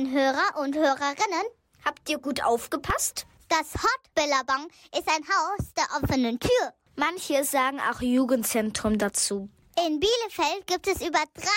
Kurzwellenhörer 0.07 0.57
und 0.61 0.75
Hörerinnen, 0.75 1.45
habt 1.83 2.09
ihr 2.09 2.17
gut 2.17 2.43
aufgepasst? 2.43 3.25
Das 3.49 3.73
Hot 3.75 4.15
Billabong 4.15 4.67
ist 4.97 5.07
ein 5.07 5.23
Haus 5.23 5.73
der 5.75 5.85
offenen 6.01 6.39
Tür. 6.39 6.73
Manche 6.95 7.43
sagen 7.43 7.79
auch 7.79 8.01
Jugendzentrum 8.01 8.97
dazu. 8.97 9.49
In 9.85 9.99
Bielefeld 9.99 10.65
gibt 10.65 10.87
es 10.87 11.01
über 11.01 11.19
30. 11.35 11.49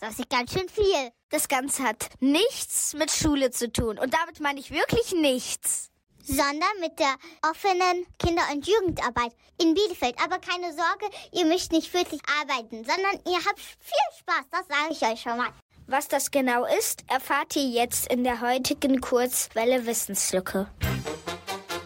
Das 0.00 0.18
ist 0.18 0.30
ganz 0.30 0.52
schön 0.52 0.68
viel. 0.68 1.12
Das 1.30 1.48
Ganze 1.48 1.84
hat 1.84 2.08
nichts 2.20 2.94
mit 2.94 3.10
Schule 3.10 3.50
zu 3.50 3.70
tun. 3.70 3.98
Und 3.98 4.12
damit 4.12 4.40
meine 4.40 4.58
ich 4.58 4.70
wirklich 4.70 5.12
nichts. 5.12 5.90
Sondern 6.24 6.80
mit 6.80 6.98
der 6.98 7.14
offenen 7.48 8.06
Kinder- 8.18 8.50
und 8.52 8.66
Jugendarbeit 8.66 9.32
in 9.60 9.74
Bielefeld. 9.74 10.16
Aber 10.22 10.38
keine 10.38 10.74
Sorge, 10.74 11.08
ihr 11.32 11.46
müsst 11.46 11.72
nicht 11.72 11.92
wirklich 11.94 12.20
arbeiten, 12.40 12.84
sondern 12.84 13.14
ihr 13.26 13.44
habt 13.44 13.60
viel 13.60 14.18
Spaß. 14.18 14.44
Das 14.50 14.66
sage 14.68 14.92
ich 14.92 15.02
euch 15.02 15.20
schon 15.20 15.36
mal. 15.38 15.52
Was 15.90 16.06
das 16.06 16.30
genau 16.30 16.66
ist, 16.66 17.02
erfahrt 17.06 17.56
ihr 17.56 17.66
jetzt 17.66 18.12
in 18.12 18.22
der 18.22 18.42
heutigen 18.42 19.00
Kurzwelle 19.00 19.86
Wissenslücke. 19.86 20.68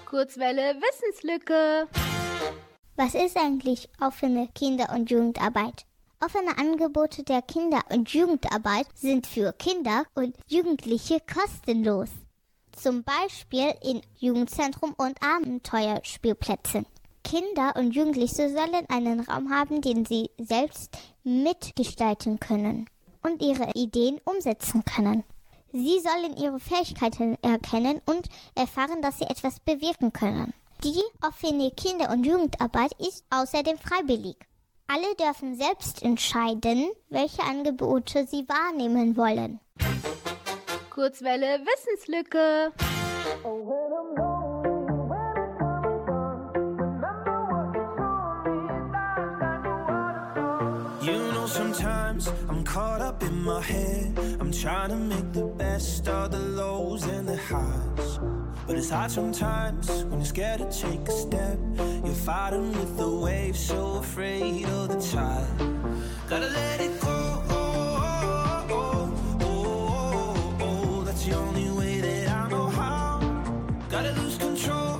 Kurzwelle 0.07 0.75
Wissenslücke. 0.75 1.87
Was 2.97 3.15
ist 3.15 3.37
eigentlich 3.37 3.89
offene 4.01 4.49
Kinder- 4.57 4.93
und 4.93 5.09
Jugendarbeit? 5.09 5.87
Offene 6.21 6.59
Angebote 6.59 7.23
der 7.23 7.43
Kinder- 7.43 7.85
und 7.91 8.13
Jugendarbeit 8.13 8.89
sind 8.97 9.29
für 9.29 9.53
Kinder 9.53 10.03
und 10.17 10.37
Jugendliche 10.49 11.19
kostenlos. 11.21 12.09
Zum 12.73 13.05
Beispiel 13.05 13.73
in 13.85 14.03
Jugendzentrum 14.19 14.95
und 14.99 15.17
Abenteuerspielplätzen. 15.23 16.87
Kinder 17.23 17.77
und 17.77 17.93
Jugendliche 17.93 18.49
sollen 18.49 18.85
einen 18.89 19.21
Raum 19.21 19.53
haben, 19.53 19.81
den 19.81 20.05
sie 20.05 20.29
selbst 20.39 20.91
mitgestalten 21.23 22.41
können 22.41 22.89
und 23.23 23.43
ihre 23.43 23.71
Ideen 23.75 24.21
umsetzen 24.25 24.85
können. 24.85 25.25
Sie 25.73 26.01
sollen 26.01 26.37
ihre 26.37 26.61
Fähigkeiten 26.61 27.39
erkennen 27.43 28.01
und 28.05 28.29
erfahren, 28.55 29.01
dass 29.01 29.19
sie 29.19 29.25
etwas 29.25 29.61
bewirken 29.61 30.13
können. 30.13 30.53
Die 30.85 31.03
offene 31.27 31.71
Kinder- 31.71 32.11
und 32.11 32.25
Jugendarbeit 32.25 32.93
ist 32.99 33.25
außerdem 33.31 33.79
freiwillig. 33.79 34.37
Alle 34.89 35.15
dürfen 35.15 35.57
selbst 35.57 36.03
entscheiden, 36.03 36.91
welche 37.09 37.43
Angebote 37.43 38.27
sie 38.27 38.47
wahrnehmen 38.49 39.17
wollen. 39.17 39.61
Kurzwelle 40.91 41.61
Wissenslücke. 41.65 42.73
You 43.45 44.22
caught 52.73 53.03
up 53.03 53.23
in 53.23 53.45
my 53.45 53.61
head. 53.61 54.19
I'm 54.41 54.51
trying 54.51 54.89
to 54.89 54.97
make 54.97 55.31
the 55.35 55.45
best 55.45 56.09
of 56.09 56.31
the 56.31 56.39
lows 56.39 57.05
and 57.05 57.29
the 57.29 57.37
highs. 57.37 58.19
But 58.67 58.79
it's 58.79 58.89
hard 58.89 59.11
sometimes 59.11 60.05
when 60.05 60.21
you're 60.21 60.33
scared 60.37 60.61
to 60.61 60.71
take 60.73 61.07
a 61.07 61.13
step. 61.13 61.59
You're 61.77 62.23
fighting 62.31 62.73
with 62.73 62.97
the 62.97 63.11
waves, 63.11 63.61
so 63.61 63.97
afraid 63.97 64.65
of 64.65 64.89
the 64.89 64.99
tide. 65.13 65.59
Gotta 66.31 66.49
let 66.49 66.81
it 66.81 66.99
go. 67.03 67.19
That's 71.05 71.25
the 71.27 71.35
only 71.37 71.69
way 71.79 72.01
that 72.01 72.29
I 72.31 72.49
know 72.49 72.69
how. 72.71 73.21
Gotta 73.91 74.13
lose 74.13 74.39
control. 74.39 74.97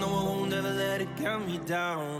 No, 0.00 0.08
I 0.20 0.24
won't 0.28 0.52
ever 0.52 0.74
let 0.84 1.00
it 1.00 1.16
get 1.16 1.40
me 1.46 1.56
down. 1.64 2.13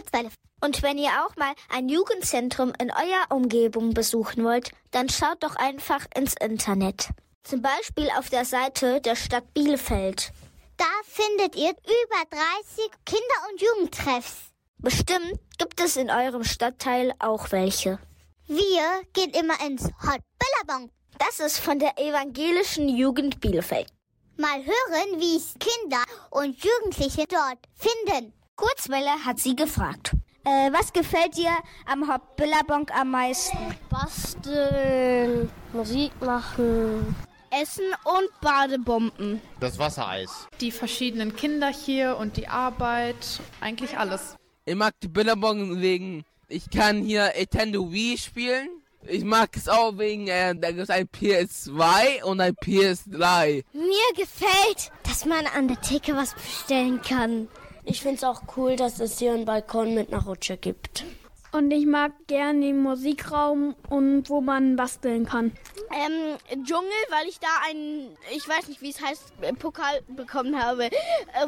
Radio 0.00 0.10
Kurzwelle. 0.10 0.30
Und 0.62 0.82
wenn 0.82 0.98
ihr 0.98 1.10
auch 1.24 1.36
mal 1.36 1.54
ein 1.70 1.88
Jugendzentrum 1.88 2.72
in 2.78 2.90
eurer 2.90 3.34
Umgebung 3.34 3.94
besuchen 3.94 4.44
wollt, 4.44 4.72
dann 4.90 5.08
schaut 5.08 5.42
doch 5.42 5.56
einfach 5.56 6.06
ins 6.14 6.34
Internet. 6.34 7.08
Zum 7.44 7.62
Beispiel 7.62 8.10
auf 8.18 8.28
der 8.28 8.44
Seite 8.44 9.00
der 9.00 9.16
Stadt 9.16 9.54
Bielefeld. 9.54 10.32
Da 10.76 10.84
findet 11.04 11.56
ihr 11.56 11.70
über 11.70 12.24
30 12.30 12.90
Kinder- 13.06 13.48
und 13.50 13.62
Jugendtreffs. 13.62 14.50
Bestimmt 14.78 15.38
gibt 15.58 15.80
es 15.80 15.96
in 15.96 16.10
eurem 16.10 16.44
Stadtteil 16.44 17.12
auch 17.18 17.52
welche. 17.52 17.98
Wir 18.46 19.02
gehen 19.12 19.30
immer 19.30 19.60
ins 19.66 19.84
Hot 19.84 20.20
Billabong. 20.38 20.90
Das 21.18 21.40
ist 21.40 21.58
von 21.58 21.78
der 21.78 21.98
evangelischen 21.98 22.88
Jugend 22.88 23.40
Bielefeld. 23.40 23.88
Mal 24.36 24.64
hören, 24.64 25.20
wie 25.20 25.36
es 25.36 25.54
Kinder 25.58 26.02
und 26.30 26.56
Jugendliche 26.64 27.26
dort 27.28 27.58
finden. 27.74 28.32
Kurzwelle 28.60 29.24
hat 29.24 29.38
sie 29.38 29.56
gefragt. 29.56 30.12
Äh, 30.44 30.70
was 30.70 30.92
gefällt 30.92 31.34
dir 31.34 31.50
am 31.86 32.00
Billabong 32.36 32.90
am 32.90 33.10
meisten? 33.10 33.56
Basteln, 33.88 35.50
Musik 35.72 36.12
machen. 36.20 37.16
Essen 37.50 37.86
und 38.04 38.40
Badebomben. 38.42 39.40
Das 39.60 39.78
Wassereis. 39.78 40.46
Die 40.60 40.70
verschiedenen 40.70 41.34
Kinder 41.34 41.68
hier 41.68 42.18
und 42.18 42.36
die 42.36 42.48
Arbeit, 42.48 43.40
eigentlich 43.62 43.96
alles. 43.96 44.36
Ich 44.66 44.74
mag 44.74 44.92
die 45.02 45.08
Billabong 45.08 45.80
wegen, 45.80 46.24
ich 46.48 46.68
kann 46.68 47.02
hier 47.02 47.32
Nintendo 47.34 47.90
Wii 47.90 48.18
spielen. 48.18 48.68
Ich 49.06 49.24
mag 49.24 49.56
es 49.56 49.70
auch 49.70 49.96
wegen, 49.96 50.28
äh, 50.28 50.54
da 50.54 50.68
gibt 50.68 50.82
es 50.82 50.90
ein 50.90 51.08
PS2 51.08 52.22
und 52.24 52.42
ein 52.42 52.54
PS3. 52.54 53.64
Mir 53.72 54.14
gefällt, 54.14 54.92
dass 55.04 55.24
man 55.24 55.46
an 55.46 55.68
der 55.68 55.80
Theke 55.80 56.14
was 56.14 56.34
bestellen 56.34 57.00
kann. 57.00 57.48
Ich 57.84 58.02
finde 58.02 58.16
es 58.16 58.24
auch 58.24 58.42
cool, 58.56 58.76
dass 58.76 59.00
es 59.00 59.18
hier 59.18 59.32
einen 59.32 59.44
Balkon 59.44 59.94
mit 59.94 60.12
einer 60.12 60.22
Rutsche 60.24 60.56
gibt. 60.56 61.04
Und 61.52 61.72
ich 61.72 61.84
mag 61.84 62.12
gern 62.28 62.60
den 62.60 62.78
Musikraum 62.80 63.74
und 63.88 64.30
wo 64.30 64.40
man 64.40 64.76
basteln 64.76 65.26
kann. 65.26 65.52
Ähm, 65.92 66.64
Dschungel, 66.64 66.90
weil 67.10 67.26
ich 67.26 67.40
da 67.40 67.48
einen, 67.68 68.16
ich 68.32 68.48
weiß 68.48 68.68
nicht, 68.68 68.80
wie 68.82 68.90
es 68.90 69.02
heißt, 69.02 69.32
Pokal 69.58 70.00
bekommen 70.08 70.62
habe, 70.62 70.84
äh, 70.84 70.90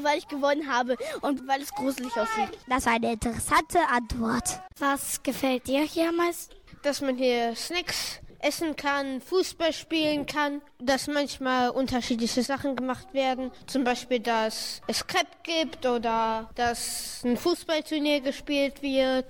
weil 0.01 0.19
ich 0.19 0.27
gewonnen 0.27 0.69
habe 0.69 0.97
und 1.21 1.47
weil 1.47 1.63
es 1.63 1.71
gruselig 1.73 2.11
aussieht. 2.17 2.59
Das 2.69 2.87
war 2.87 2.95
eine 2.95 3.13
interessante 3.13 3.79
Antwort. 3.89 4.61
Was 4.79 5.23
gefällt 5.23 5.69
dir 5.69 5.83
hier 5.83 6.09
am 6.09 6.17
meisten? 6.17 6.57
Dass 6.83 7.01
man 7.01 7.17
hier 7.17 7.55
Snacks 7.55 8.21
essen 8.43 8.77
kann, 8.77 9.21
Fußball 9.21 9.73
spielen 9.73 10.27
kann, 10.27 10.61
dass 10.79 11.07
manchmal 11.07 11.71
unterschiedliche 11.71 12.43
Sachen 12.43 12.77
gemacht 12.77 13.15
werden. 13.15 13.51
Zum 13.67 13.85
Beispiel, 13.85 14.21
dass 14.21 14.83
es 14.87 15.07
Crepe 15.07 15.37
gibt 15.43 15.87
oder 15.87 16.51
dass 16.55 17.23
ein 17.25 17.37
Fußballturnier 17.37 18.21
gespielt 18.21 18.83
wird. 18.83 19.27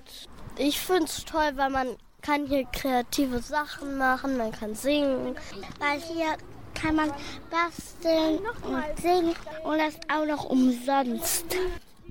Ich 0.57 0.79
finde 0.79 1.05
es 1.05 1.23
toll, 1.25 1.51
weil 1.55 1.69
man 1.69 1.95
kann 2.21 2.45
hier 2.45 2.65
kreative 2.65 3.39
Sachen 3.39 3.97
machen, 3.97 4.37
man 4.37 4.51
kann 4.51 4.75
singen. 4.75 5.35
Weil 5.79 5.99
hier 6.01 6.37
kann 6.73 6.95
man 6.95 7.13
basteln 7.49 8.39
und 8.63 9.01
singen 9.01 9.35
und 9.63 9.77
das 9.77 9.95
auch 10.11 10.25
noch 10.25 10.45
umsonst. 10.45 11.45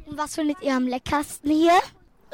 Und 0.06 0.18
was 0.18 0.34
findet 0.34 0.60
ihr 0.62 0.74
am 0.74 0.86
leckersten 0.86 1.50
hier? 1.50 1.78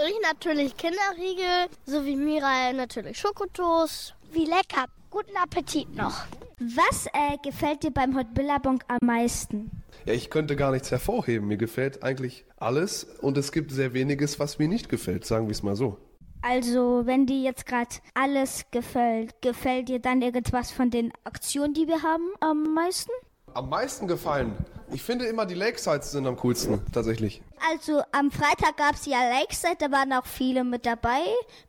Ich 0.06 0.14
natürlich 0.22 0.76
Kinderriegel, 0.76 1.68
so 1.84 2.04
wie 2.04 2.14
Mirai 2.14 2.72
natürlich 2.72 3.18
Schokotoast. 3.18 4.14
Wie 4.30 4.44
lecker. 4.44 4.86
Guten 5.10 5.36
Appetit 5.36 5.96
noch. 5.96 6.26
Was 6.60 7.06
äh, 7.06 7.38
gefällt 7.42 7.82
dir 7.82 7.90
beim 7.90 8.14
Hot 8.16 8.34
Billabong 8.34 8.82
am 8.88 8.98
meisten? 9.02 9.70
Ja, 10.04 10.12
ich 10.12 10.28
könnte 10.28 10.54
gar 10.54 10.70
nichts 10.70 10.90
hervorheben. 10.90 11.48
Mir 11.48 11.56
gefällt 11.56 12.02
eigentlich 12.02 12.44
alles 12.56 13.04
und 13.04 13.38
es 13.38 13.52
gibt 13.52 13.70
sehr 13.70 13.94
weniges, 13.94 14.38
was 14.38 14.58
mir 14.58 14.68
nicht 14.68 14.88
gefällt, 14.88 15.24
sagen 15.24 15.46
wir 15.46 15.52
es 15.52 15.62
mal 15.62 15.76
so. 15.76 15.98
Also, 16.42 17.02
wenn 17.04 17.26
dir 17.26 17.40
jetzt 17.40 17.66
gerade 17.66 17.96
alles 18.14 18.66
gefällt, 18.70 19.40
gefällt 19.40 19.88
dir 19.88 19.98
dann 19.98 20.22
irgendwas 20.22 20.70
von 20.70 20.90
den 20.90 21.12
Aktionen, 21.24 21.74
die 21.74 21.88
wir 21.88 22.02
haben, 22.02 22.28
am 22.40 22.74
meisten? 22.74 23.10
Am 23.54 23.68
meisten 23.68 24.06
gefallen. 24.06 24.56
Ich 24.90 25.02
finde 25.02 25.26
immer 25.26 25.44
die 25.44 25.54
Lakesides 25.54 26.12
sind 26.12 26.26
am 26.26 26.36
coolsten, 26.36 26.80
tatsächlich. 26.92 27.42
Also, 27.70 28.02
am 28.12 28.30
Freitag 28.30 28.76
gab 28.76 28.94
es 28.94 29.04
ja 29.04 29.18
Lakeside, 29.28 29.76
da 29.78 29.90
waren 29.90 30.12
auch 30.12 30.24
viele 30.24 30.64
mit 30.64 30.86
dabei. 30.86 31.20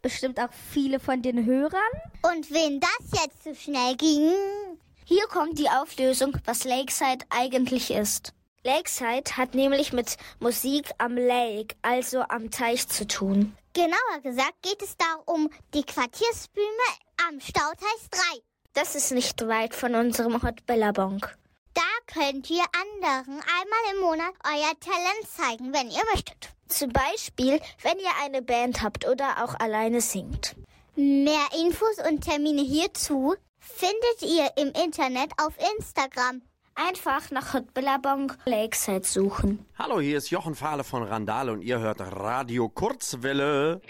Bestimmt 0.01 0.39
auch 0.39 0.51
viele 0.71 0.99
von 0.99 1.21
den 1.21 1.45
Hörern. 1.45 1.81
Und 2.21 2.51
wenn 2.51 2.79
das 2.79 3.21
jetzt 3.21 3.43
zu 3.43 3.55
schnell 3.55 3.95
ging. 3.97 4.31
Hier 5.03 5.25
kommt 5.27 5.57
die 5.57 5.69
Auflösung, 5.69 6.37
was 6.45 6.63
Lakeside 6.63 7.25
eigentlich 7.29 7.91
ist. 7.91 8.33
Lakeside 8.63 9.37
hat 9.37 9.55
nämlich 9.55 9.91
mit 9.91 10.17
Musik 10.39 10.91
am 10.97 11.15
Lake, 11.15 11.75
also 11.81 12.21
am 12.29 12.51
Teich 12.51 12.87
zu 12.87 13.07
tun. 13.07 13.55
Genauer 13.73 14.21
gesagt 14.21 14.61
geht 14.61 14.81
es 14.81 14.95
da 14.97 15.05
um 15.25 15.49
die 15.73 15.83
Quartiersbühne 15.83 16.67
am 17.27 17.39
Stauteich 17.39 18.09
3. 18.11 18.19
Das 18.73 18.95
ist 18.95 19.11
nicht 19.11 19.47
weit 19.47 19.73
von 19.73 19.95
unserem 19.95 20.43
Hot 20.43 20.65
Billabong. 20.65 21.25
Könnt 22.11 22.49
ihr 22.49 22.63
anderen 22.73 23.39
einmal 23.39 23.93
im 23.93 24.01
Monat 24.01 24.33
euer 24.43 24.73
Talent 24.79 25.27
zeigen, 25.27 25.73
wenn 25.73 25.91
ihr 25.91 26.03
möchtet. 26.11 26.49
Zum 26.67 26.89
Beispiel, 26.91 27.59
wenn 27.83 27.99
ihr 27.99 28.09
eine 28.23 28.41
Band 28.41 28.81
habt 28.81 29.07
oder 29.07 29.43
auch 29.43 29.53
alleine 29.59 30.01
singt. 30.01 30.55
Mehr 30.95 31.45
Infos 31.63 31.97
und 32.09 32.21
Termine 32.21 32.63
hierzu 32.63 33.35
findet 33.59 34.23
ihr 34.23 34.49
im 34.57 34.69
Internet 34.69 35.31
auf 35.37 35.53
Instagram. 35.77 36.41
Einfach 36.73 37.29
nach 37.29 37.53
Hot 37.53 37.75
Billabong 37.75 38.33
Lakeside 38.45 39.05
suchen. 39.05 39.65
Hallo, 39.77 39.99
hier 39.99 40.17
ist 40.17 40.31
Jochen 40.31 40.55
Fahle 40.55 40.83
von 40.83 41.03
Randale 41.03 41.51
und 41.51 41.61
ihr 41.61 41.77
hört 41.77 41.99
Radio 42.01 42.69
Kurzwelle. 42.69 43.81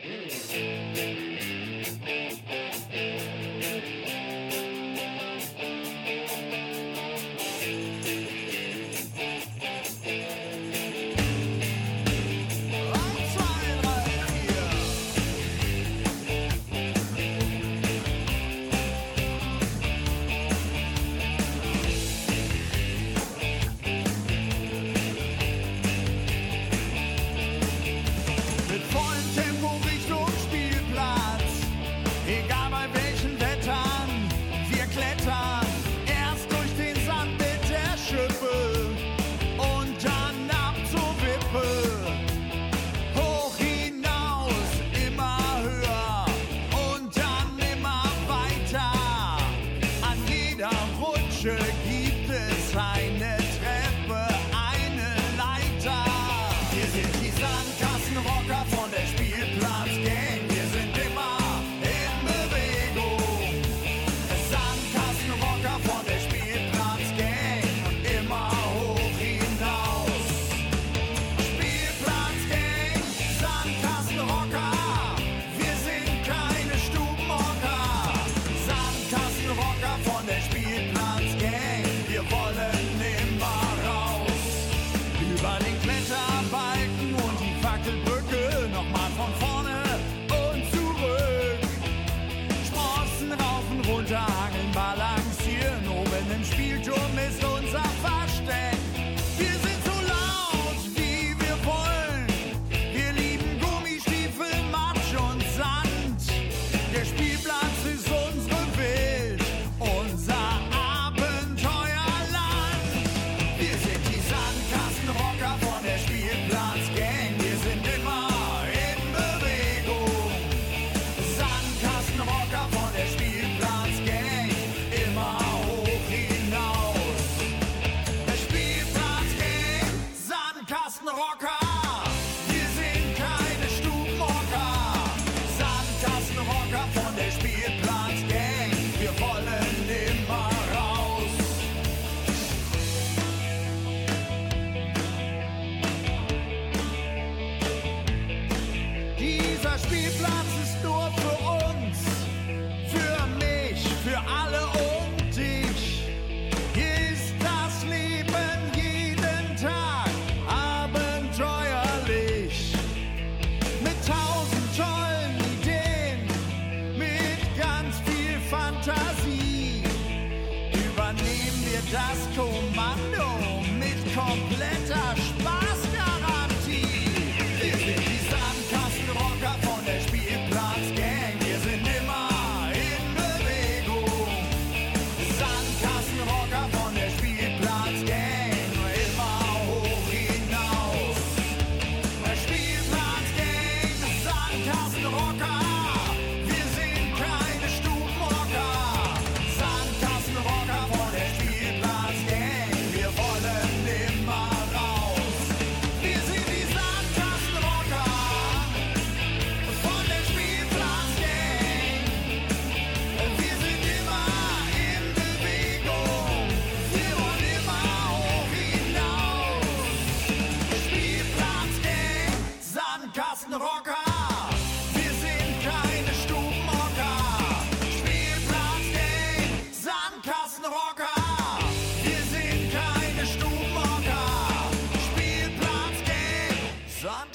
Sandkastenrocker. 131.10 131.60
Wir 131.60 131.68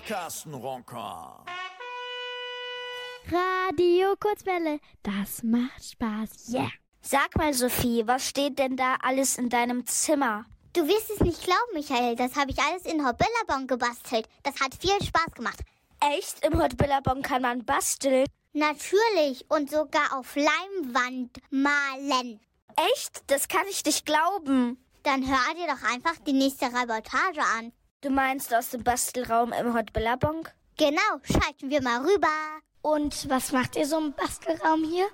Carsten 0.07 0.53
Ronker. 0.53 1.43
Radio 3.31 4.15
Kurzwelle, 4.21 4.79
das 5.03 5.43
macht 5.43 5.83
Spaß. 5.83 6.53
Yeah. 6.53 6.71
Sag 7.01 7.35
mal, 7.39 7.55
Sophie, 7.55 8.07
was 8.07 8.29
steht 8.29 8.59
denn 8.59 8.77
da 8.77 8.97
alles 9.03 9.39
in 9.39 9.49
deinem 9.49 9.87
Zimmer? 9.87 10.45
Du 10.75 10.87
wirst 10.87 11.09
es 11.11 11.21
nicht 11.21 11.43
glauben, 11.43 11.73
Michael. 11.73 12.17
Das 12.17 12.37
habe 12.37 12.51
ich 12.51 12.59
alles 12.59 12.85
in 12.85 13.07
Hot 13.07 13.17
Billabong 13.17 13.67
gebastelt. 13.67 14.29
Das 14.43 14.61
hat 14.61 14.75
viel 14.75 15.03
Spaß 15.03 15.33
gemacht. 15.37 15.61
Echt? 16.01 16.45
Im 16.45 16.61
Hot 16.63 16.77
Billabong 16.77 17.23
kann 17.23 17.41
man 17.41 17.65
basteln? 17.65 18.27
Natürlich. 18.53 19.47
Und 19.49 19.71
sogar 19.71 20.19
auf 20.19 20.37
Leimwand 20.37 21.39
malen. 21.49 22.41
Echt? 22.93 23.23
Das 23.29 23.49
kann 23.49 23.67
ich 23.71 23.83
nicht 23.87 24.05
glauben. 24.05 24.85
Dann 25.03 25.27
hör 25.27 25.55
dir 25.55 25.67
doch 25.67 25.83
einfach 25.91 26.19
die 26.27 26.35
nächste 26.35 26.67
Reportage 26.67 27.41
an. 27.59 27.73
Du 28.05 28.11
meinst 28.11 28.55
aus 28.55 28.69
dem 28.69 28.83
Bastelraum 28.83 29.55
im 29.59 29.73
Hot 29.73 29.95
Billabong? 29.95 30.47
Genau, 30.77 31.01
schalten 31.23 31.71
wir 31.71 31.83
mal 31.83 32.03
rüber. 32.03 32.29
Und 32.83 33.31
was 33.31 33.51
macht 33.51 33.77
ihr 33.77 33.87
so 33.87 33.97
im 33.97 34.13
Bastelraum 34.13 34.85
hier? 34.85 35.07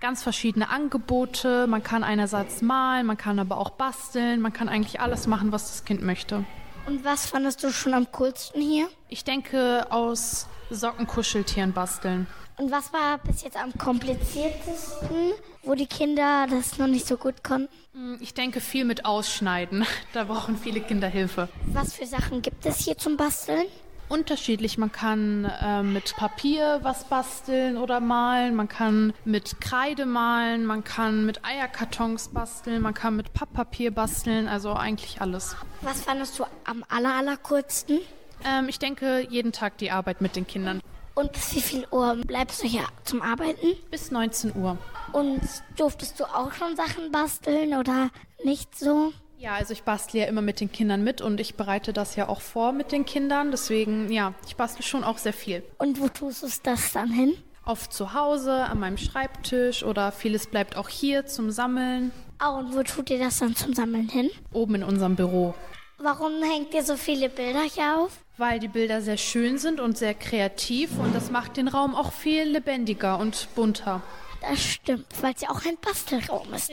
Ganz 0.00 0.22
verschiedene 0.22 0.68
Angebote. 0.68 1.66
Man 1.66 1.82
kann 1.82 2.04
einerseits 2.04 2.62
malen, 2.62 3.04
man 3.04 3.16
kann 3.16 3.40
aber 3.40 3.58
auch 3.58 3.70
basteln. 3.70 4.40
Man 4.40 4.52
kann 4.52 4.68
eigentlich 4.68 5.00
alles 5.00 5.26
machen, 5.26 5.50
was 5.50 5.72
das 5.72 5.84
Kind 5.84 6.02
möchte. 6.02 6.44
Und 6.86 7.04
was 7.04 7.26
fandest 7.26 7.64
du 7.64 7.72
schon 7.72 7.94
am 7.94 8.12
coolsten 8.12 8.60
hier? 8.60 8.88
Ich 9.08 9.24
denke, 9.24 9.88
aus 9.90 10.46
Sockenkuscheltieren 10.70 11.72
basteln. 11.72 12.26
Und 12.58 12.70
was 12.70 12.92
war 12.92 13.18
bis 13.18 13.42
jetzt 13.42 13.56
am 13.56 13.76
kompliziertesten, 13.76 15.32
wo 15.62 15.74
die 15.74 15.86
Kinder 15.86 16.46
das 16.48 16.78
noch 16.78 16.86
nicht 16.86 17.06
so 17.06 17.16
gut 17.16 17.44
konnten? 17.44 17.68
Hm, 17.92 18.16
Ich 18.20 18.32
denke, 18.34 18.60
viel 18.60 18.84
mit 18.84 19.04
Ausschneiden. 19.04 19.84
Da 20.12 20.24
brauchen 20.24 20.56
viele 20.56 20.80
Kinder 20.80 21.08
Hilfe. 21.08 21.48
Was 21.66 21.92
für 21.94 22.06
Sachen 22.06 22.40
gibt 22.42 22.64
es 22.64 22.78
hier 22.78 22.96
zum 22.96 23.16
Basteln? 23.18 23.66
Unterschiedlich. 24.08 24.78
Man 24.78 24.92
kann 24.92 25.44
äh, 25.60 25.82
mit 25.82 26.14
Papier 26.16 26.78
was 26.82 27.04
basteln 27.04 27.76
oder 27.76 27.98
malen. 28.00 28.54
Man 28.54 28.68
kann 28.68 29.12
mit 29.24 29.60
Kreide 29.60 30.06
malen. 30.06 30.64
Man 30.64 30.84
kann 30.84 31.26
mit 31.26 31.44
Eierkartons 31.44 32.28
basteln. 32.28 32.80
Man 32.82 32.94
kann 32.94 33.16
mit 33.16 33.32
Papppapier 33.34 33.90
basteln. 33.90 34.46
Also 34.46 34.72
eigentlich 34.74 35.20
alles. 35.20 35.56
Was 35.82 36.02
fandest 36.02 36.38
du 36.38 36.44
am 36.64 36.84
aller, 36.88 37.14
allercoolsten? 37.14 37.98
Ähm, 38.44 38.68
ich 38.68 38.78
denke, 38.78 39.26
jeden 39.28 39.52
Tag 39.52 39.78
die 39.78 39.90
Arbeit 39.90 40.20
mit 40.20 40.36
den 40.36 40.46
Kindern. 40.46 40.80
Und 41.14 41.32
bis 41.32 41.54
wie 41.54 41.62
viel 41.62 41.86
Uhr 41.90 42.14
bleibst 42.26 42.62
du 42.62 42.66
hier 42.66 42.84
zum 43.04 43.22
Arbeiten? 43.22 43.74
Bis 43.90 44.10
19 44.10 44.54
Uhr. 44.54 44.76
Und 45.12 45.40
durftest 45.76 46.20
du 46.20 46.24
auch 46.24 46.52
schon 46.52 46.76
Sachen 46.76 47.10
basteln 47.10 47.74
oder 47.74 48.10
nicht 48.44 48.78
so? 48.78 49.12
Ja, 49.38 49.54
also 49.54 49.72
ich 49.72 49.82
bastle 49.82 50.20
ja 50.20 50.26
immer 50.26 50.42
mit 50.42 50.60
den 50.60 50.72
Kindern 50.72 51.04
mit 51.04 51.20
und 51.20 51.40
ich 51.40 51.54
bereite 51.54 51.92
das 51.92 52.16
ja 52.16 52.28
auch 52.28 52.40
vor 52.40 52.72
mit 52.72 52.92
den 52.92 53.04
Kindern. 53.04 53.50
Deswegen, 53.50 54.10
ja, 54.10 54.34
ich 54.46 54.56
bastle 54.56 54.82
schon 54.82 55.04
auch 55.04 55.18
sehr 55.18 55.32
viel. 55.32 55.62
Und 55.78 56.00
wo 56.00 56.08
tust 56.08 56.42
du 56.42 56.48
das 56.62 56.92
dann 56.92 57.10
hin? 57.10 57.34
Oft 57.64 57.92
zu 57.92 58.12
Hause, 58.12 58.64
an 58.64 58.78
meinem 58.78 58.96
Schreibtisch 58.98 59.82
oder 59.84 60.12
vieles 60.12 60.46
bleibt 60.46 60.76
auch 60.76 60.88
hier 60.88 61.26
zum 61.26 61.50
Sammeln. 61.50 62.12
Ah, 62.38 62.58
und 62.58 62.74
wo 62.74 62.82
tut 62.82 63.10
ihr 63.10 63.18
das 63.18 63.38
dann 63.38 63.56
zum 63.56 63.72
Sammeln 63.72 64.08
hin? 64.08 64.30
Oben 64.52 64.76
in 64.76 64.84
unserem 64.84 65.16
Büro. 65.16 65.54
Warum 65.98 66.42
hängt 66.42 66.74
ihr 66.74 66.82
so 66.82 66.96
viele 66.96 67.30
Bilder 67.30 67.62
hier 67.62 67.96
auf? 67.98 68.18
Weil 68.36 68.60
die 68.60 68.68
Bilder 68.68 69.00
sehr 69.00 69.16
schön 69.16 69.56
sind 69.56 69.80
und 69.80 69.96
sehr 69.96 70.12
kreativ 70.12 70.90
und 70.98 71.14
das 71.14 71.30
macht 71.30 71.56
den 71.56 71.68
Raum 71.68 71.94
auch 71.94 72.12
viel 72.12 72.42
lebendiger 72.42 73.18
und 73.18 73.48
bunter. 73.54 74.02
Das 74.42 74.62
stimmt, 74.62 75.06
weil 75.22 75.32
es 75.34 75.40
ja 75.40 75.48
auch 75.48 75.64
ein 75.64 75.78
Bastelraum 75.80 76.52
ist. 76.52 76.70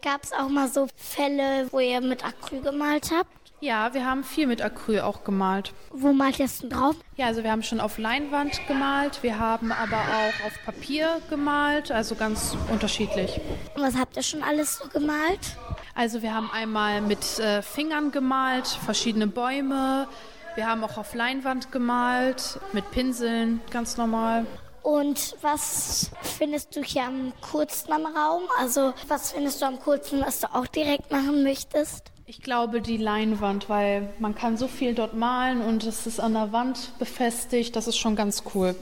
Gab 0.00 0.24
es 0.24 0.32
auch 0.32 0.48
mal 0.48 0.68
so 0.68 0.88
Fälle, 0.96 1.68
wo 1.72 1.80
ihr 1.80 2.00
mit 2.00 2.24
Acryl 2.24 2.62
gemalt 2.62 3.10
habt? 3.12 3.30
Ja, 3.60 3.92
wir 3.92 4.06
haben 4.06 4.22
viel 4.22 4.46
mit 4.46 4.62
Acryl 4.62 5.00
auch 5.00 5.24
gemalt. 5.24 5.72
Wo 5.90 6.12
malt 6.12 6.38
ihr 6.38 6.44
es 6.44 6.60
denn 6.60 6.70
drauf? 6.70 6.94
Ja, 7.16 7.26
also 7.26 7.42
wir 7.42 7.50
haben 7.50 7.64
schon 7.64 7.80
auf 7.80 7.98
Leinwand 7.98 8.64
gemalt, 8.68 9.20
wir 9.24 9.40
haben 9.40 9.72
aber 9.72 9.96
auch 9.96 10.46
auf 10.46 10.52
Papier 10.64 11.20
gemalt, 11.28 11.90
also 11.90 12.14
ganz 12.14 12.56
unterschiedlich. 12.70 13.40
Und 13.74 13.82
was 13.82 13.96
habt 13.96 14.16
ihr 14.16 14.22
schon 14.22 14.44
alles 14.44 14.78
so 14.78 14.88
gemalt? 14.88 15.56
Also 15.96 16.22
wir 16.22 16.32
haben 16.32 16.48
einmal 16.52 17.00
mit 17.00 17.40
äh, 17.40 17.60
Fingern 17.62 18.12
gemalt, 18.12 18.68
verschiedene 18.68 19.26
Bäume. 19.26 20.06
Wir 20.54 20.68
haben 20.68 20.84
auch 20.84 20.96
auf 20.96 21.14
Leinwand 21.16 21.72
gemalt, 21.72 22.60
mit 22.72 22.88
Pinseln, 22.92 23.60
ganz 23.72 23.96
normal. 23.96 24.46
Und 24.82 25.34
was 25.42 26.12
findest 26.22 26.76
du 26.76 26.82
hier 26.82 27.04
am 27.04 27.32
coolsten 27.50 27.92
am 27.92 28.06
Raum? 28.06 28.44
Also 28.56 28.94
was 29.08 29.32
findest 29.32 29.60
du 29.60 29.66
am 29.66 29.80
coolsten, 29.80 30.20
was 30.20 30.38
du 30.38 30.54
auch 30.54 30.68
direkt 30.68 31.10
machen 31.10 31.42
möchtest? 31.42 32.12
Ich 32.30 32.42
glaube 32.42 32.82
die 32.82 32.98
Leinwand, 32.98 33.70
weil 33.70 34.10
man 34.18 34.34
kann 34.34 34.58
so 34.58 34.68
viel 34.68 34.94
dort 34.94 35.14
malen 35.14 35.62
und 35.62 35.82
es 35.84 36.06
ist 36.06 36.20
an 36.20 36.34
der 36.34 36.52
Wand 36.52 36.92
befestigt. 36.98 37.74
Das 37.74 37.86
ist 37.86 37.96
schon 37.96 38.16
ganz 38.16 38.42
cool. 38.54 38.76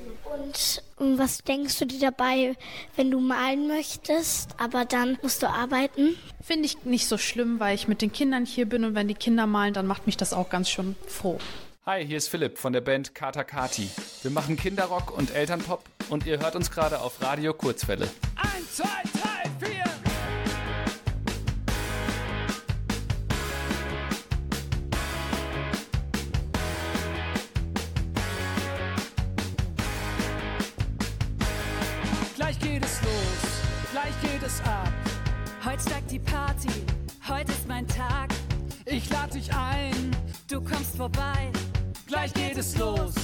Und 0.97 1.17
was 1.17 1.39
denkst 1.45 1.79
du 1.79 1.87
dir 1.87 2.01
dabei, 2.01 2.57
wenn 2.97 3.13
du 3.13 3.21
malen 3.21 3.69
möchtest, 3.69 4.51
aber 4.59 4.85
dann 4.85 5.17
musst 5.23 5.45
du 5.45 5.47
arbeiten? 5.49 6.17
Finde 6.43 6.67
ich 6.67 6.85
nicht 6.85 7.07
so 7.07 7.19
schlimm, 7.19 7.61
weil 7.61 7.77
ich 7.77 7.87
mit 7.87 8.03
den 8.03 8.11
Kindern 8.11 8.47
hier 8.47 8.69
bin 8.69 8.85
und 8.85 8.97
wenn 8.97 9.07
die 9.07 9.15
Kinder 9.15 9.47
malen, 9.47 9.75
dann 9.75 9.87
macht 9.87 10.07
mich 10.07 10.17
das 10.17 10.33
auch 10.33 10.51
ganz 10.51 10.69
schön 10.69 10.97
froh. 11.07 11.39
Hi, 11.85 12.05
hier 12.05 12.17
ist 12.17 12.27
Philipp 12.27 12.59
von 12.59 12.73
der 12.73 12.81
Band 12.81 13.15
Kata 13.15 13.45
Kati. 13.45 13.89
Wir 14.23 14.33
machen 14.33 14.57
Kinderrock 14.57 15.17
und 15.17 15.33
Elternpop 15.33 15.85
und 16.11 16.27
ihr 16.27 16.41
hört 16.41 16.57
uns 16.57 16.73
gerade 16.73 17.01
auf 17.01 17.23
Radio 17.23 17.55
Kurzwelle. 17.55 18.09
Eins, 18.35 18.75
zwei, 18.75 19.03
drei, 19.13 19.49
vier. 19.65 19.76
Geht 32.67 32.85
es 32.85 33.01
los, 33.03 33.93
gleich 33.93 34.15
geht 34.23 34.43
es 34.43 34.61
ab. 34.63 34.93
Heute 35.65 35.83
steigt 35.83 36.11
die 36.11 36.19
Party, 36.19 36.69
heute 37.29 37.53
ist 37.53 37.69
mein 37.69 37.87
Tag. 37.87 38.31
Ich 38.85 39.09
lade 39.11 39.33
dich 39.35 39.53
ein, 39.55 40.11
Du 40.49 40.61
kommst 40.61 40.97
vorbei, 40.97 41.51
gleich 42.07 42.33
geht 42.35 42.57
es 42.57 42.77
los. 42.77 43.15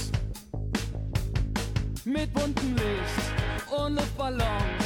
Mit 2.05 2.33
buntem 2.33 2.75
Licht 2.75 3.71
und 3.77 3.95
Luftballons. 3.95 4.85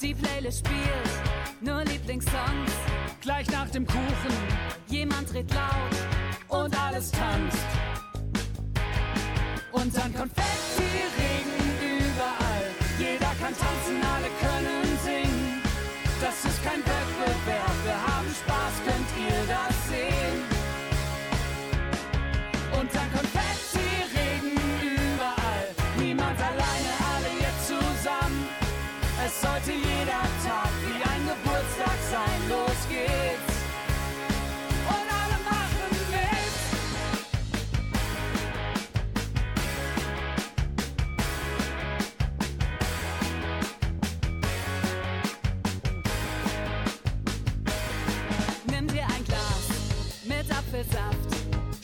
die 0.00 0.14
Playlist 0.14 0.66
spielt 0.66 1.60
nur 1.60 1.84
Lieblingssongs. 1.84 2.72
Gleich 3.20 3.48
nach 3.50 3.70
dem 3.70 3.86
Kuchen 3.86 4.36
Jemand 4.88 5.32
dreht 5.32 5.52
laut 5.52 6.60
und 6.62 6.80
alles 6.80 7.10
tanzt. 7.10 7.66
Und 9.72 9.96
dann 9.96 10.14
Konfetti-Regen 10.14 11.65
kann 13.46 13.54
tanzen, 13.54 14.02
alle 14.02 14.28
können 14.40 14.98
singen. 15.04 15.62
Das 16.20 16.44
ist 16.44 16.64
kein 16.64 16.80
Wettbewerb, 16.80 17.76
wir 17.84 17.94
haben 17.94 18.28
Spaß, 18.28 18.74
könnt 18.84 19.08
ihr 19.22 19.46
das 19.46 19.88
sehen? 19.88 20.55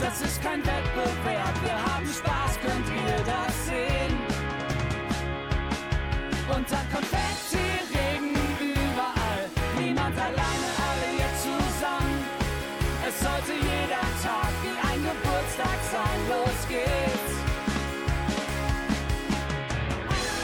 das 0.00 0.20
ist 0.22 0.42
kein 0.42 0.60
Wettbewerb. 0.64 1.54
Wir 1.62 1.74
haben 1.74 2.06
Spaß, 2.06 2.58
könnt 2.60 2.88
ihr 2.88 3.18
das 3.24 3.54
sehen? 3.66 4.14
Unter 6.48 6.82
Konfetti, 6.92 7.66
Regen 7.92 8.34
überall. 8.60 9.44
Niemand 9.78 10.16
alleine, 10.18 10.68
alle 10.88 11.06
hier 11.16 11.32
zusammen. 11.42 12.18
Es 13.06 13.20
sollte 13.20 13.54
jeder 13.54 14.06
Tag 14.22 14.52
wie 14.62 14.76
ein 14.88 15.00
Geburtstag 15.02 15.78
sein. 15.92 16.18
Los 16.28 16.58
geht's. 16.68 17.32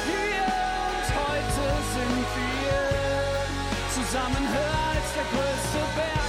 Hier 0.09 0.47
und 0.91 1.09
heute 1.23 1.67
sind 1.95 2.27
wir 2.39 2.79
zusammen 3.95 4.45
höher 4.49 4.83
als 4.95 5.09
der 5.15 5.27
größte 5.33 5.83
Berg. 5.97 6.24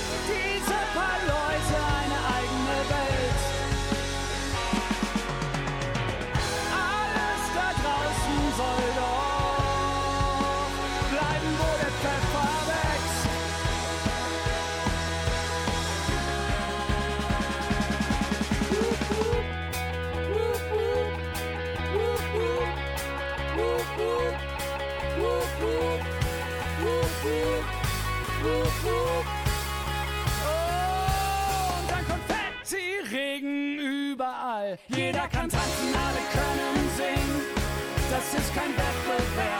Das 38.35 38.43
ist 38.43 38.53
kein 38.53 38.69
Wettbewerb, 38.75 39.54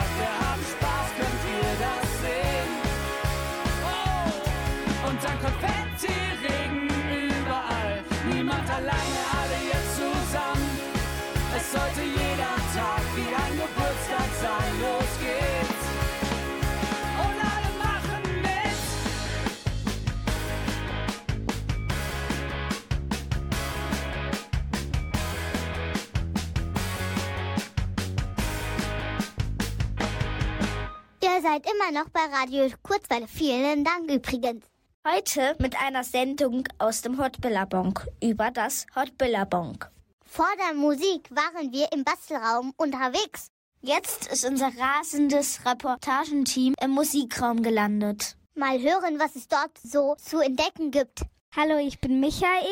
seid 31.56 31.72
immer 31.72 31.98
noch 31.98 32.10
bei 32.10 32.20
Radio 32.20 32.68
Kurzwelle. 32.82 33.26
Vielen 33.26 33.82
Dank 33.82 34.10
übrigens. 34.10 34.66
Heute 35.08 35.56
mit 35.58 35.74
einer 35.80 36.04
Sendung 36.04 36.64
aus 36.78 37.00
dem 37.00 37.18
Hot 37.18 37.40
Billabong 37.40 37.98
über 38.22 38.50
das 38.50 38.86
Hot 38.94 39.16
Billabong. 39.16 39.82
Vor 40.26 40.48
der 40.58 40.74
Musik 40.74 41.30
waren 41.30 41.72
wir 41.72 41.90
im 41.92 42.04
Bastelraum 42.04 42.72
unterwegs. 42.76 43.48
Jetzt 43.80 44.30
ist 44.30 44.44
unser 44.44 44.70
rasendes 44.76 45.60
Reportagenteam 45.64 46.74
im 46.82 46.90
Musikraum 46.90 47.62
gelandet. 47.62 48.36
Mal 48.54 48.78
hören, 48.80 49.18
was 49.18 49.36
es 49.36 49.48
dort 49.48 49.78
so 49.82 50.14
zu 50.16 50.40
entdecken 50.40 50.90
gibt. 50.90 51.22
Hallo, 51.56 51.78
ich 51.78 52.00
bin 52.00 52.20
Michael. 52.20 52.66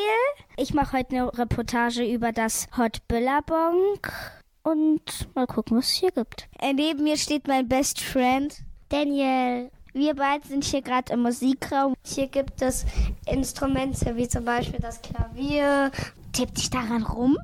Ich 0.58 0.74
mache 0.74 0.98
heute 0.98 1.16
eine 1.16 1.38
Reportage 1.38 2.04
über 2.04 2.32
das 2.32 2.66
Hot 2.76 2.98
Billabong. 3.08 3.98
Und 4.62 5.34
mal 5.34 5.46
gucken, 5.46 5.78
was 5.78 5.88
es 5.88 5.92
hier 5.92 6.10
gibt. 6.10 6.48
Äh, 6.58 6.72
neben 6.72 7.04
mir 7.04 7.16
steht 7.16 7.46
mein 7.46 7.68
Best 7.68 8.00
Friend, 8.00 8.64
Daniel. 8.94 9.72
Wir 9.92 10.14
beide 10.14 10.46
sind 10.46 10.62
hier 10.62 10.80
gerade 10.80 11.12
im 11.12 11.22
Musikraum. 11.22 11.94
Hier 12.06 12.28
gibt 12.28 12.62
es 12.62 12.86
Instrumente 13.26 14.14
wie 14.14 14.28
zum 14.28 14.44
Beispiel 14.44 14.78
das 14.78 15.02
Klavier. 15.02 15.90
Tippt 16.32 16.58
sich 16.58 16.70
daran 16.70 17.02
rum. 17.02 17.36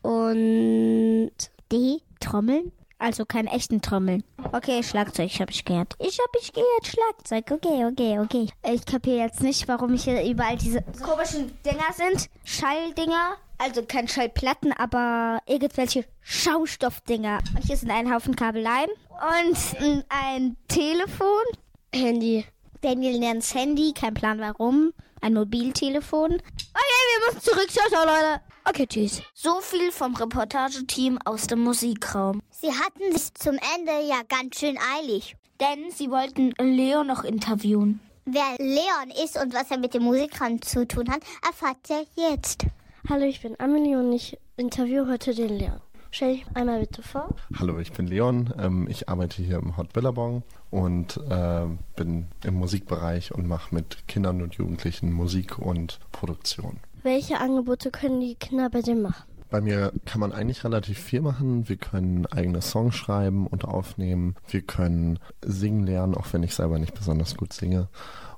Und 0.00 1.32
die 1.70 2.00
Trommeln. 2.18 2.72
Also 2.98 3.26
keine 3.26 3.50
echten 3.50 3.82
Trommeln. 3.82 4.24
Okay, 4.52 4.82
Schlagzeug 4.82 5.30
habe 5.38 5.50
ich 5.50 5.66
gehört. 5.66 5.96
Ich 5.98 6.18
habe 6.18 6.38
ich 6.40 6.54
gehört 6.54 6.86
Schlagzeug. 6.86 7.44
Okay, 7.50 7.84
okay, 7.84 8.18
okay. 8.18 8.46
Ich 8.72 8.86
kapiere 8.86 9.18
jetzt 9.18 9.42
nicht, 9.42 9.68
warum 9.68 9.92
hier 9.92 10.24
überall 10.24 10.56
diese 10.56 10.82
komischen 11.02 11.52
Dinger 11.62 11.92
sind. 11.92 12.30
Schalldinger. 12.42 13.36
Also 13.58 13.82
kein 13.82 14.08
Schallplatten, 14.08 14.72
aber 14.72 15.40
irgendwelche 15.46 16.04
Schaustoffdinger. 16.22 17.40
Und 17.54 17.64
hier 17.64 17.76
sind 17.76 17.90
ein 17.90 18.12
Haufen 18.12 18.34
Kabeleien. 18.36 18.90
Und 19.20 20.04
ein 20.08 20.56
Telefon. 20.68 21.44
Handy. 21.94 22.44
Daniel 22.82 23.18
nennt's 23.18 23.54
Handy. 23.54 23.92
Kein 23.92 24.14
Plan 24.14 24.38
warum. 24.40 24.92
Ein 25.22 25.34
Mobiltelefon. 25.34 26.34
Okay, 26.34 26.42
wir 26.42 27.26
müssen 27.26 27.40
zurück. 27.40 27.70
Ciao, 27.70 27.88
ciao, 27.88 28.04
Leute. 28.04 28.42
Okay, 28.64 28.86
tschüss. 28.86 29.22
So 29.32 29.60
viel 29.60 29.90
vom 29.90 30.14
Reportageteam 30.14 31.18
aus 31.24 31.46
dem 31.46 31.60
Musikraum. 31.60 32.42
Sie 32.50 32.70
hatten 32.70 33.14
es 33.14 33.32
zum 33.32 33.58
Ende 33.76 34.06
ja 34.06 34.20
ganz 34.28 34.58
schön 34.58 34.76
eilig. 34.98 35.36
Denn 35.60 35.90
sie 35.90 36.10
wollten 36.10 36.52
Leo 36.58 37.02
noch 37.02 37.24
interviewen. 37.24 38.00
Wer 38.26 38.56
Leon 38.58 39.10
ist 39.24 39.40
und 39.40 39.54
was 39.54 39.70
er 39.70 39.78
mit 39.78 39.94
dem 39.94 40.02
Musikraum 40.02 40.60
zu 40.60 40.86
tun 40.86 41.08
hat, 41.10 41.22
erfahrt 41.46 41.78
ihr 41.88 42.04
jetzt. 42.16 42.66
Hallo, 43.08 43.24
ich 43.24 43.40
bin 43.40 43.58
Amelie 43.58 43.96
und 43.96 44.12
ich 44.12 44.36
interviewe 44.56 45.06
heute 45.06 45.34
den 45.34 45.56
Leon. 45.58 45.80
Stell 46.16 46.36
dich 46.36 46.46
einmal 46.54 46.80
bitte 46.80 47.02
vor. 47.02 47.28
Hallo, 47.58 47.78
ich 47.78 47.92
bin 47.92 48.06
Leon. 48.06 48.50
Ähm, 48.58 48.88
ich 48.88 49.10
arbeite 49.10 49.42
hier 49.42 49.58
im 49.58 49.76
Hot 49.76 49.92
Billabong 49.92 50.44
und 50.70 51.18
äh, 51.28 51.66
bin 51.94 52.28
im 52.42 52.54
Musikbereich 52.54 53.34
und 53.34 53.46
mache 53.46 53.74
mit 53.74 54.08
Kindern 54.08 54.40
und 54.40 54.54
Jugendlichen 54.54 55.12
Musik 55.12 55.58
und 55.58 56.00
Produktion. 56.12 56.78
Welche 57.02 57.38
Angebote 57.38 57.90
können 57.90 58.20
die 58.20 58.34
Kinder 58.34 58.70
bei 58.70 58.80
dir 58.80 58.94
machen? 58.94 59.24
Bei 59.50 59.60
mir 59.60 59.92
kann 60.06 60.22
man 60.22 60.32
eigentlich 60.32 60.64
relativ 60.64 60.98
viel 60.98 61.20
machen. 61.20 61.68
Wir 61.68 61.76
können 61.76 62.24
eigene 62.24 62.62
Songs 62.62 62.94
schreiben 62.94 63.46
und 63.46 63.66
aufnehmen. 63.66 64.36
Wir 64.48 64.62
können 64.62 65.18
singen 65.42 65.84
lernen, 65.84 66.14
auch 66.14 66.32
wenn 66.32 66.42
ich 66.42 66.54
selber 66.54 66.78
nicht 66.78 66.94
besonders 66.94 67.36
gut 67.36 67.52
singe. 67.52 67.88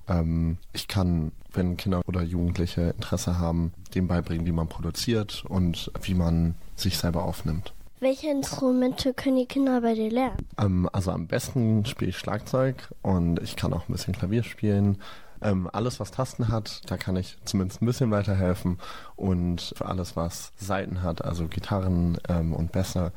Ähm, 0.09 0.59
ich 0.73 0.89
kann, 0.89 1.31
wenn 1.53 1.77
Kinder 1.77 2.03
oder 2.09 2.23
Jugendliche 2.23 2.91
Interesse 2.97 3.39
haben, 3.39 3.73
dem 3.95 4.09
beibringen, 4.09 4.47
wie 4.47 4.53
man 4.53 4.67
produziert 4.67 5.45
und 5.49 5.93
wie 6.03 6.15
man 6.15 6.57
sich 6.81 6.99
selber 6.99 7.25
aufnimmt. 7.25 7.73
Welche 8.01 8.31
Instrumente 8.31 9.13
können 9.13 9.37
die 9.37 9.47
Kinder 9.47 9.81
bei 9.81 9.95
dir 9.95 10.11
lernen? 10.11 10.47
Ähm, 10.57 10.89
also 10.93 11.11
am 11.11 11.27
besten 11.27 11.85
spiele 11.85 12.11
ich 12.11 12.19
Schlagzeug 12.19 12.89
und 13.03 13.43
ich 13.43 13.57
kann 13.57 13.73
auch 13.73 13.89
ein 13.89 13.93
bisschen 13.93 14.15
Klavier 14.15 14.45
spielen. 14.45 14.99
Ähm, 15.41 15.69
alles, 15.73 16.01
was 16.01 16.11
Tasten 16.11 16.49
hat, 16.49 16.83
da 16.87 16.97
kann 16.97 17.17
ich 17.17 17.37
zumindest 17.45 17.83
ein 17.83 17.87
bisschen 17.87 18.11
weiterhelfen. 18.11 18.79
Und 19.17 19.73
für 19.77 19.87
alles, 19.87 20.17
was 20.17 20.53
Saiten 20.57 21.03
hat, 21.03 21.25
also 21.25 21.47
Gitarren 21.47 22.19
ähm, 22.29 22.53
und 22.53 22.73
Bässe, 22.73 23.13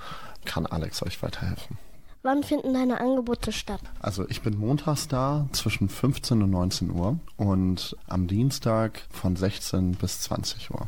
kann 0.46 0.66
Alex 0.66 1.04
euch 1.04 1.22
weiterhelfen. 1.22 1.78
Wann 2.24 2.44
finden 2.44 2.74
deine 2.74 3.00
Angebote 3.02 3.52
statt? 3.52 3.82
Also 4.00 4.28
ich 4.30 4.42
bin 4.42 4.58
montags 4.58 5.08
da 5.08 5.48
zwischen 5.54 5.90
15 5.90 6.44
und 6.44 6.52
19 6.52 6.92
Uhr 6.92 7.20
und 7.38 7.98
am 8.08 8.28
Dienstag 8.28 9.02
von 9.10 9.36
16 9.36 9.94
bis 9.94 10.22
20 10.22 10.70
Uhr. 10.70 10.88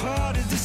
Parted 0.00 0.44
the 0.44 0.59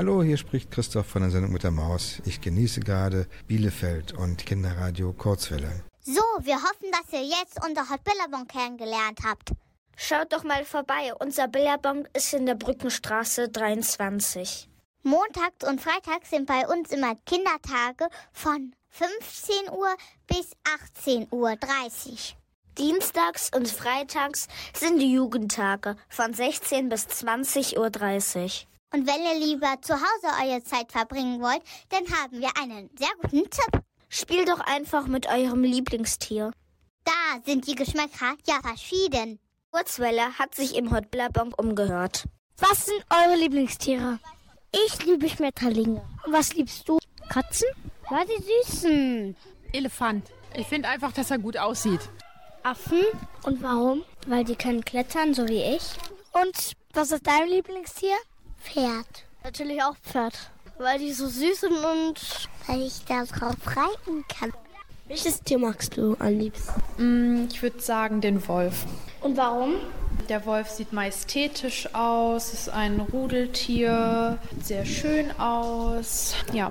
Hallo, 0.00 0.22
hier 0.22 0.38
spricht 0.38 0.70
Christoph 0.70 1.08
von 1.08 1.20
der 1.20 1.30
Sendung 1.30 1.52
mit 1.52 1.62
der 1.62 1.72
Maus. 1.72 2.22
Ich 2.24 2.40
genieße 2.40 2.80
gerade 2.80 3.26
Bielefeld 3.48 4.14
und 4.14 4.46
Kinderradio 4.46 5.12
Kurzwelle. 5.12 5.84
So, 6.00 6.22
wir 6.40 6.54
hoffen, 6.54 6.90
dass 6.90 7.12
ihr 7.12 7.22
jetzt 7.22 7.62
unser 7.62 7.90
Hot 7.90 8.02
Billabong 8.02 8.46
kennengelernt 8.46 9.18
habt. 9.22 9.50
Schaut 9.98 10.32
doch 10.32 10.42
mal 10.42 10.64
vorbei. 10.64 11.12
Unser 11.18 11.48
Billabong 11.48 12.08
ist 12.14 12.32
in 12.32 12.46
der 12.46 12.54
Brückenstraße 12.54 13.50
23. 13.50 14.70
Montags 15.02 15.68
und 15.68 15.82
Freitags 15.82 16.30
sind 16.30 16.46
bei 16.46 16.66
uns 16.66 16.92
immer 16.92 17.14
Kindertage 17.26 18.08
von 18.32 18.72
15 18.88 19.68
Uhr 19.70 19.94
bis 20.26 20.52
18.30 21.04 21.30
Uhr. 21.30 21.58
Dienstags 22.78 23.50
und 23.54 23.68
freitags 23.68 24.48
sind 24.72 24.98
die 24.98 25.12
Jugendtage 25.12 25.96
von 26.08 26.32
16 26.32 26.88
bis 26.88 27.06
20.30 27.06 27.76
Uhr. 27.76 28.69
Und 28.92 29.06
wenn 29.06 29.22
ihr 29.22 29.46
lieber 29.46 29.80
zu 29.82 29.94
Hause 29.94 30.44
eure 30.44 30.62
Zeit 30.64 30.90
verbringen 30.90 31.40
wollt, 31.40 31.62
dann 31.90 32.04
haben 32.10 32.40
wir 32.40 32.50
einen 32.60 32.90
sehr 32.98 33.10
guten 33.22 33.48
Tipp. 33.48 33.82
Spielt 34.08 34.48
doch 34.48 34.60
einfach 34.60 35.06
mit 35.06 35.28
eurem 35.28 35.62
Lieblingstier. 35.62 36.50
Da 37.04 37.40
sind 37.46 37.68
die 37.68 37.76
Geschmäcker 37.76 38.34
ja 38.46 38.60
verschieden. 38.60 39.38
Kurzwelle 39.70 40.36
hat 40.38 40.56
sich 40.56 40.74
im 40.74 40.90
Hot 40.90 41.10
Billabong 41.12 41.54
umgehört. 41.56 42.24
Was 42.58 42.86
sind 42.86 43.04
eure 43.10 43.36
Lieblingstiere? 43.36 44.18
Ich 44.72 45.04
liebe 45.06 45.28
Schmetterlinge. 45.28 46.02
Und 46.26 46.32
was 46.32 46.54
liebst 46.54 46.88
du? 46.88 46.98
Katzen? 47.28 47.68
Weil 48.08 48.26
die 48.26 48.42
süßen. 48.42 49.36
Elefant. 49.72 50.28
Ich 50.54 50.66
finde 50.66 50.88
einfach, 50.88 51.12
dass 51.12 51.30
er 51.30 51.38
gut 51.38 51.56
aussieht. 51.56 52.00
Affen. 52.64 53.04
Und 53.44 53.62
warum? 53.62 54.02
Weil 54.26 54.42
die 54.44 54.56
können 54.56 54.84
klettern, 54.84 55.32
so 55.32 55.48
wie 55.48 55.62
ich. 55.62 55.82
Und 56.32 56.72
was 56.92 57.12
ist 57.12 57.26
dein 57.26 57.48
Lieblingstier? 57.48 58.16
Pferd. 58.62 59.24
Natürlich 59.44 59.82
auch 59.82 59.96
Pferd. 60.02 60.50
Weil 60.78 60.98
die 60.98 61.12
so 61.12 61.26
süß 61.28 61.60
sind 61.60 61.72
und 61.72 62.14
Weil 62.66 62.82
ich 62.82 63.04
da 63.06 63.24
drauf 63.24 63.56
reiten 63.66 64.24
kann. 64.28 64.52
Welches 65.08 65.40
Tier 65.42 65.58
magst 65.58 65.96
du 65.96 66.16
am 66.18 66.38
liebsten? 66.38 66.72
Mm, 66.98 67.48
Ich 67.50 67.60
würde 67.62 67.80
sagen 67.80 68.20
den 68.20 68.46
Wolf. 68.46 68.84
Und 69.20 69.36
warum? 69.36 69.74
Der 70.28 70.46
Wolf 70.46 70.68
sieht 70.68 70.92
majestätisch 70.92 71.92
aus, 71.94 72.52
ist 72.52 72.68
ein 72.68 73.00
Rudeltier, 73.00 74.38
sieht 74.50 74.66
sehr 74.66 74.86
schön 74.86 75.30
aus. 75.40 76.34
Ja, 76.52 76.70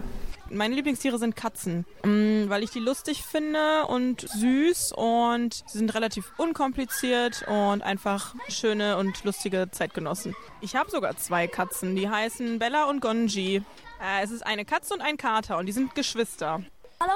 Meine 0.52 0.76
Lieblingstiere 0.76 1.20
sind 1.20 1.36
Katzen, 1.36 1.86
mm, 2.04 2.50
weil 2.50 2.64
ich 2.64 2.72
die 2.72 2.80
lustig 2.80 3.24
finde 3.24 3.86
und 3.88 4.22
süß 4.22 4.93
und 4.93 5.64
sie 5.68 5.78
sind 5.78 5.93
relativ 5.93 6.32
unkompliziert 6.38 7.45
und 7.47 7.84
einfach 7.84 8.34
schöne 8.47 8.97
und 8.97 9.24
lustige 9.24 9.70
Zeitgenossen. 9.72 10.36
Ich 10.62 10.76
habe 10.76 10.89
sogar 10.89 11.16
zwei 11.18 11.47
Katzen, 11.47 11.95
die 11.95 12.10
heißen 12.10 12.58
Bella 12.58 12.86
und 12.86 13.00
Gonji. 13.00 13.58
Äh, 14.02 14.24
es 14.24 14.32
ist 14.32 14.45
eine 14.45 14.66
Katze 14.66 14.95
und 14.95 15.02
ein 15.02 15.18
Kater 15.18 15.58
und 15.58 15.68
die 15.68 15.72
sind 15.72 15.93
Geschwister. 15.93 16.64
Hallo, 17.00 17.14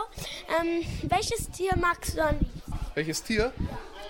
ähm, 0.62 0.86
welches 1.10 1.50
Tier 1.50 1.76
magst 1.76 2.18
du 2.18 2.22
am 2.22 2.38
liebsten? 2.40 2.62
Welches 2.94 3.24
Tier? 3.24 3.52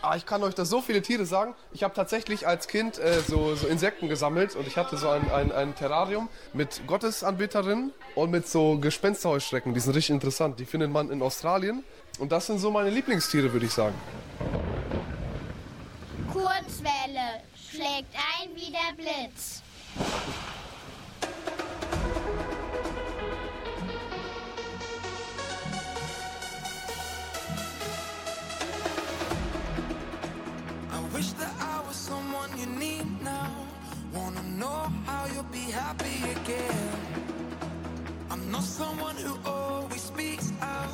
Ah, 0.06 0.18
ich 0.18 0.26
kann 0.26 0.44
euch 0.44 0.54
da 0.54 0.66
so 0.66 0.82
viele 0.82 1.02
Tiere 1.02 1.26
sagen. 1.26 1.56
Ich 1.72 1.82
habe 1.82 1.94
tatsächlich 1.94 2.46
als 2.46 2.68
Kind 2.68 3.00
äh, 3.00 3.22
so, 3.22 3.56
so 3.56 3.68
Insekten 3.68 4.10
gesammelt 4.10 4.54
und 4.54 4.68
ich 4.68 4.76
hatte 4.76 4.98
so 4.98 5.08
ein, 5.08 5.32
ein, 5.32 5.50
ein 5.54 5.76
Terrarium 5.76 6.28
mit 6.52 6.86
Gottesanbeterinnen 6.88 7.94
und 8.14 8.30
mit 8.30 8.46
so 8.46 8.78
Gespensterheuschrecken. 8.80 9.74
Die 9.74 9.80
sind 9.80 9.96
richtig 9.96 10.14
interessant. 10.14 10.60
Die 10.60 10.66
findet 10.66 10.92
man 10.92 11.10
in 11.10 11.22
Australien. 11.22 11.86
Und 12.20 12.34
das 12.34 12.48
sind 12.48 12.60
so 12.60 12.70
meine 12.70 12.90
Lieblingstiere, 12.90 13.54
würde 13.54 13.66
ich 13.66 13.72
sagen. 13.72 13.96
Kurzwelle 16.34 17.40
schlägt 17.56 18.14
ein 18.42 18.50
wie 18.56 18.74
der 18.74 18.94
Blitz. 18.98 19.62
You 32.64 32.70
need 32.80 33.06
now. 33.22 33.52
Wanna 34.14 34.44
know 34.44 34.88
how 35.06 35.26
you'll 35.34 35.52
be 35.52 35.66
happy 35.82 36.18
again. 36.36 36.92
I'm 38.30 38.52
not 38.52 38.64
someone 38.64 39.18
who 39.18 39.34
always 39.46 40.02
speaks 40.02 40.52
out. 40.62 40.94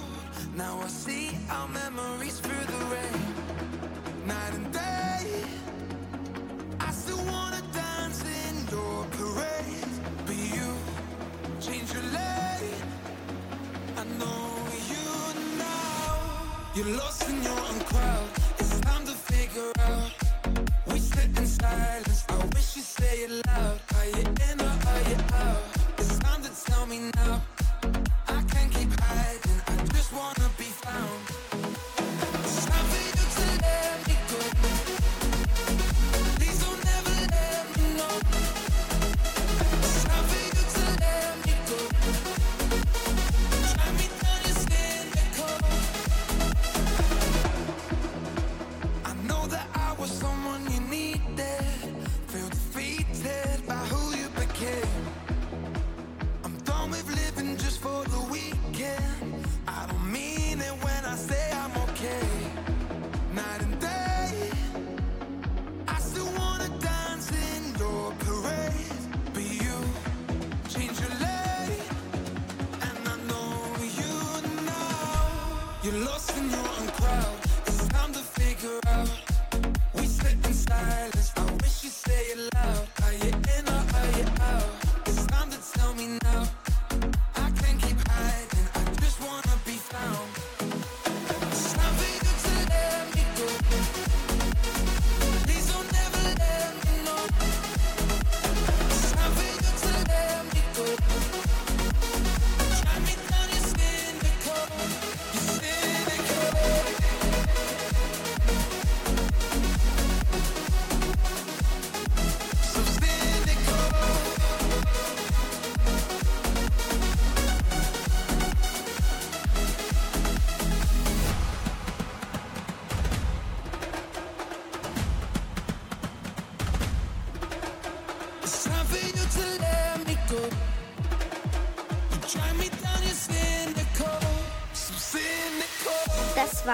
Now 0.56 0.80
I 0.80 0.88
see 0.88 1.38
our 1.50 1.68
memories 1.68 2.40
through 2.40 2.66
the 2.74 2.82
rain. 2.94 3.22
Night 4.26 4.54
and 4.60 4.72
day. 4.74 5.44
I 6.80 6.92
still 6.92 7.24
wanna 7.34 7.62
dance 7.74 8.24
in 8.46 8.56
your 8.74 8.98
parade. 9.18 9.94
But 10.26 10.40
you 10.56 10.70
change 11.66 11.94
your 11.94 12.08
lane. 12.18 12.84
I 14.02 14.04
know 14.20 14.44
you 14.92 15.06
now. 15.68 16.18
You're 16.76 16.94
lost 17.02 17.30
in 17.30 17.44
your 17.44 17.60
own 17.70 17.80
crowd. 17.92 18.30
It's 18.60 18.80
time 18.80 19.06
to 19.06 19.16
figure 19.32 19.72
out. 19.80 20.29
Silence. 21.62 22.26
I 22.30 22.36
wish 22.56 22.76
you 22.78 22.82
say 22.82 23.18
it 23.26 23.32
loud. 23.48 23.80
Are 23.96 24.06
you 24.06 24.26
in 24.50 24.62
or 24.62 24.74
are 24.92 25.04
you 25.10 25.18
out? 25.34 25.64
It's 25.98 26.18
time 26.20 26.42
to 26.44 26.52
tell 26.66 26.86
me 26.86 27.12
now. 27.16 27.42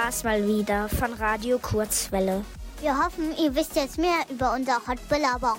War's 0.05 0.23
mal 0.23 0.47
wieder 0.47 0.87
von 0.87 1.11
Radio 1.13 1.57
Kurzwelle. 1.57 2.45
Wir 2.79 3.03
hoffen, 3.03 3.35
ihr 3.37 3.55
wisst 3.55 3.75
jetzt 3.75 3.97
mehr 3.97 4.19
über 4.29 4.53
unser 4.53 4.75
Hot 4.87 4.99
Billabong. 5.09 5.57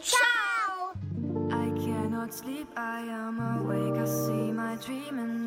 Ciao! 0.00 0.43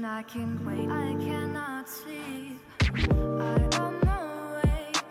I 0.09 0.23
can't 0.23 0.65
wait. 0.65 0.89
I 0.89 1.15
cannot 1.19 1.89
sleep, 1.89 2.61
I 2.81 3.59
am 3.75 3.99
awake. 4.07 5.03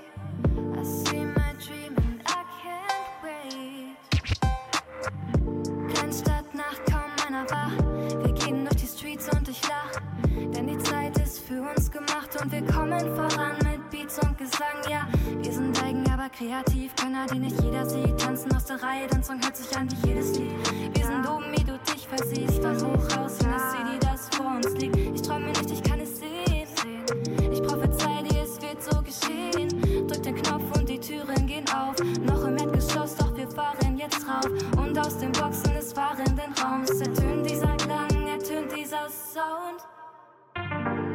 I 0.75 0.83
see 0.83 1.23
my 1.23 1.53
dream 1.65 1.95
and 1.99 2.23
I 2.25 2.43
can't 2.63 3.11
wait. 3.23 3.97
Kleinstadt, 5.93 6.55
Nacht, 6.55 6.81
kaum 6.91 7.11
einer 7.27 7.45
wach. 7.51 7.77
Wir 8.25 8.33
gehen 8.33 8.65
durch 8.65 8.77
die 8.77 8.87
Streets 8.87 9.29
und 9.37 9.47
ich 9.49 9.61
lach. 9.69 10.01
Denn 10.55 10.67
die 10.67 10.79
Zeit 10.79 11.19
ist 11.19 11.41
für 11.41 11.61
uns 11.61 11.91
gemacht 11.91 12.41
und 12.41 12.51
wir 12.51 12.65
kommen 12.65 13.15
voran 13.15 13.59
mit 13.65 13.91
Beats 13.91 14.19
und 14.21 14.39
Gesang. 14.39 14.81
Ja, 14.89 15.07
wir 15.43 15.53
sind 15.53 15.79
eigen, 15.83 16.06
aber 16.27 16.35
kreativ. 16.35 16.95
Könner, 16.97 17.27
die 17.27 17.39
nicht 17.39 17.61
jeder 17.63 17.87
sieht. 17.87 18.19
Tanzen 18.19 18.55
aus 18.55 18.65
der 18.65 18.83
Reihe, 18.83 19.07
dein 19.09 19.23
Song 19.23 19.41
hört 19.43 19.57
sich 19.57 19.77
an 19.77 19.89
wie 19.91 20.09
jedes 20.09 20.39
Lied. 20.39 20.53
Wir 20.95 21.05
sind 21.05 21.29
oben, 21.29 21.45
wie 21.53 21.65
du 21.65 21.79
dich 21.79 22.07
versiehst. 22.07 22.63
Von 22.63 22.77
hoch 22.77 23.17
raus 23.17 23.39
in 23.41 23.51
das 23.51 23.73
City, 23.73 23.99
das 24.01 24.29
vor 24.37 24.47
uns 24.57 24.69
liegt. 24.81 24.97
Ich 24.97 25.23
träume 25.23 25.49
nicht, 25.49 25.71
ich 25.71 25.83
kann 25.83 26.01
es 26.01 26.19
sehen. 26.19 26.67
Ich 27.53 27.63
prophezei 27.63 28.23
dir, 28.23 28.43
es 28.43 28.61
wird 28.61 28.83
so 28.83 29.03
geschehen. 29.03 29.69
Drück 30.07 30.23
den 30.23 30.35
Knopf 30.37 30.65
und 30.77 30.89
die 30.89 30.99
Türen 30.99 31.47
gehen 31.47 31.65
auf. 31.71 31.97
Noch 32.25 32.45
im 32.45 32.57
Erdgeschoss, 32.57 33.17
doch 33.17 33.37
wir 33.37 33.49
fahren 33.49 33.97
jetzt 33.97 34.27
rauf. 34.27 34.51
Und 34.77 34.99
aus 34.99 35.19
den 35.19 35.33
Boxen 35.33 35.75
des 35.75 35.93
fahrenden 35.93 36.53
Raums 36.63 36.91
ertönt 36.91 37.49
dieser 37.49 37.77
Klang, 37.77 38.27
ertönt 38.27 38.75
dieser 38.75 39.09
Sound. 39.09 39.85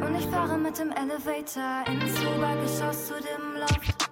Und 0.04 0.14
ich 0.16 0.26
fahre 0.26 0.56
mit 0.56 0.78
dem 0.78 0.90
Elevator 0.90 1.84
ins 1.86 2.18
Obergeschoss 2.20 3.08
zu 3.08 3.14
dem 3.14 3.60
Loft. 3.60 4.11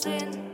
sehen. 0.00 0.50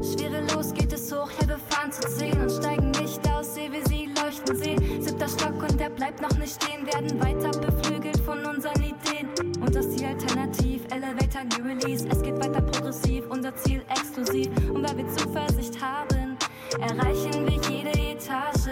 Schwerelos 0.00 0.72
geht 0.72 0.92
es 0.92 1.12
hoch, 1.12 1.30
ja, 1.40 1.48
wir 1.48 1.58
fahren 1.58 1.90
zu 1.92 2.02
10 2.02 2.40
und 2.40 2.50
steigen 2.50 2.90
nicht 2.92 3.20
aus, 3.30 3.54
seh 3.54 3.70
wie 3.70 3.86
sie 3.88 4.08
leuchten 4.22 4.56
sehen. 4.56 5.02
Siebter 5.02 5.28
Stock 5.28 5.62
und 5.62 5.78
der 5.78 5.90
bleibt 5.90 6.22
noch 6.22 6.36
nicht 6.38 6.62
stehen, 6.62 6.86
werden 6.86 7.20
weiter 7.20 7.50
beflügelt 7.58 8.18
von 8.20 8.44
unseren 8.46 8.82
Ideen. 8.82 9.28
Und 9.60 9.74
das 9.74 9.90
Ziel 9.90 10.06
alternativ, 10.06 10.82
Elevator 10.90 11.42
New 11.44 11.68
Release. 11.68 12.06
Es 12.08 12.22
geht 12.22 12.38
weiter 12.38 12.62
progressiv, 12.62 13.24
unser 13.28 13.54
Ziel 13.56 13.82
exklusiv. 13.90 14.48
Und 14.72 14.88
weil 14.88 14.98
wir 14.98 15.08
Zuversicht 15.08 15.80
haben, 15.82 16.38
erreichen 16.80 17.46
wir 17.46 17.60
jede 17.70 17.90
Etage. 17.90 18.70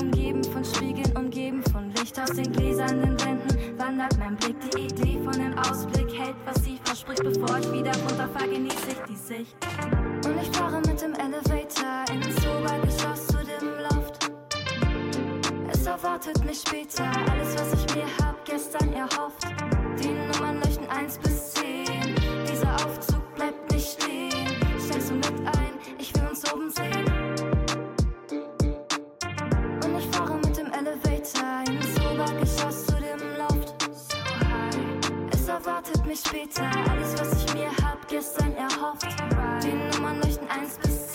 Umgeben 0.00 0.42
von 0.42 0.64
Spiegeln, 0.64 1.16
umgeben 1.16 1.62
von 1.70 1.90
Licht 1.90 2.18
aus 2.18 2.30
den 2.30 2.50
gläsernen 2.52 3.20
Wänden. 3.20 3.78
Wandert 3.78 4.18
mein 4.18 4.36
Blick, 4.36 4.56
die 4.72 4.86
Idee 4.86 5.20
von 5.22 5.32
dem 5.32 5.56
Ausblick 5.58 6.05
verspricht. 7.06 7.40
Bevor 7.40 7.58
ich 7.58 7.72
wieder 7.72 7.92
runterfahre, 7.96 8.48
genieße 8.48 8.88
ich 8.90 9.00
die 9.08 9.16
Sicht. 9.16 9.56
Und 10.24 10.42
ich 10.42 10.56
fahre 10.56 10.78
mit 10.78 11.00
dem 11.00 11.14
Elevator 11.14 12.04
ins 12.12 12.36
Obergeschoss 12.46 13.26
zu 13.28 13.38
dem 13.38 13.68
Loft. 13.90 14.30
Es 15.70 15.86
erwartet 15.86 16.44
mich 16.44 16.60
später 16.60 17.04
alles, 17.30 17.54
was 17.54 17.72
ich 17.72 17.94
mir 17.94 18.06
hab 18.20 18.44
gestern 18.44 18.92
erhofft. 18.92 19.46
Die 20.02 20.08
Nummern 20.08 20.60
leuchten 20.60 20.88
1 20.88 21.18
bis 21.18 21.35
mich 36.06 36.20
später 36.20 36.62
alles, 36.90 37.18
was 37.18 37.44
ich 37.44 37.54
mir 37.54 37.70
hab 37.82 38.06
gestern 38.08 38.54
erhofft. 38.54 39.06
Die 39.62 39.96
Nummern 39.96 40.20
leuchten 40.20 40.48
1 40.48 40.78
bis 40.78 41.05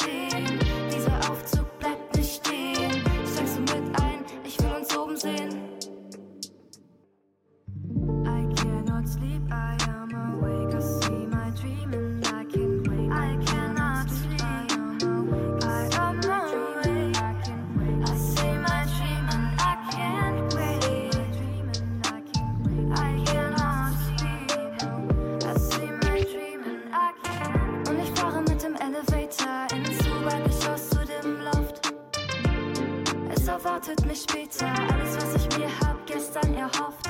erwartet 33.92 34.06
mich 34.06 34.22
später 34.22 34.68
alles, 34.68 35.16
was 35.18 35.36
ich 35.36 35.58
mir 35.58 35.70
hab 35.80 36.06
gestern 36.06 36.54
erhofft. 36.56 37.06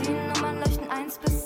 Die 0.00 0.10
Nummern 0.10 0.58
leuchten 0.60 0.88
1 0.88 1.18
bis 1.18 1.39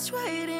Just 0.00 0.14
waiting. 0.14 0.59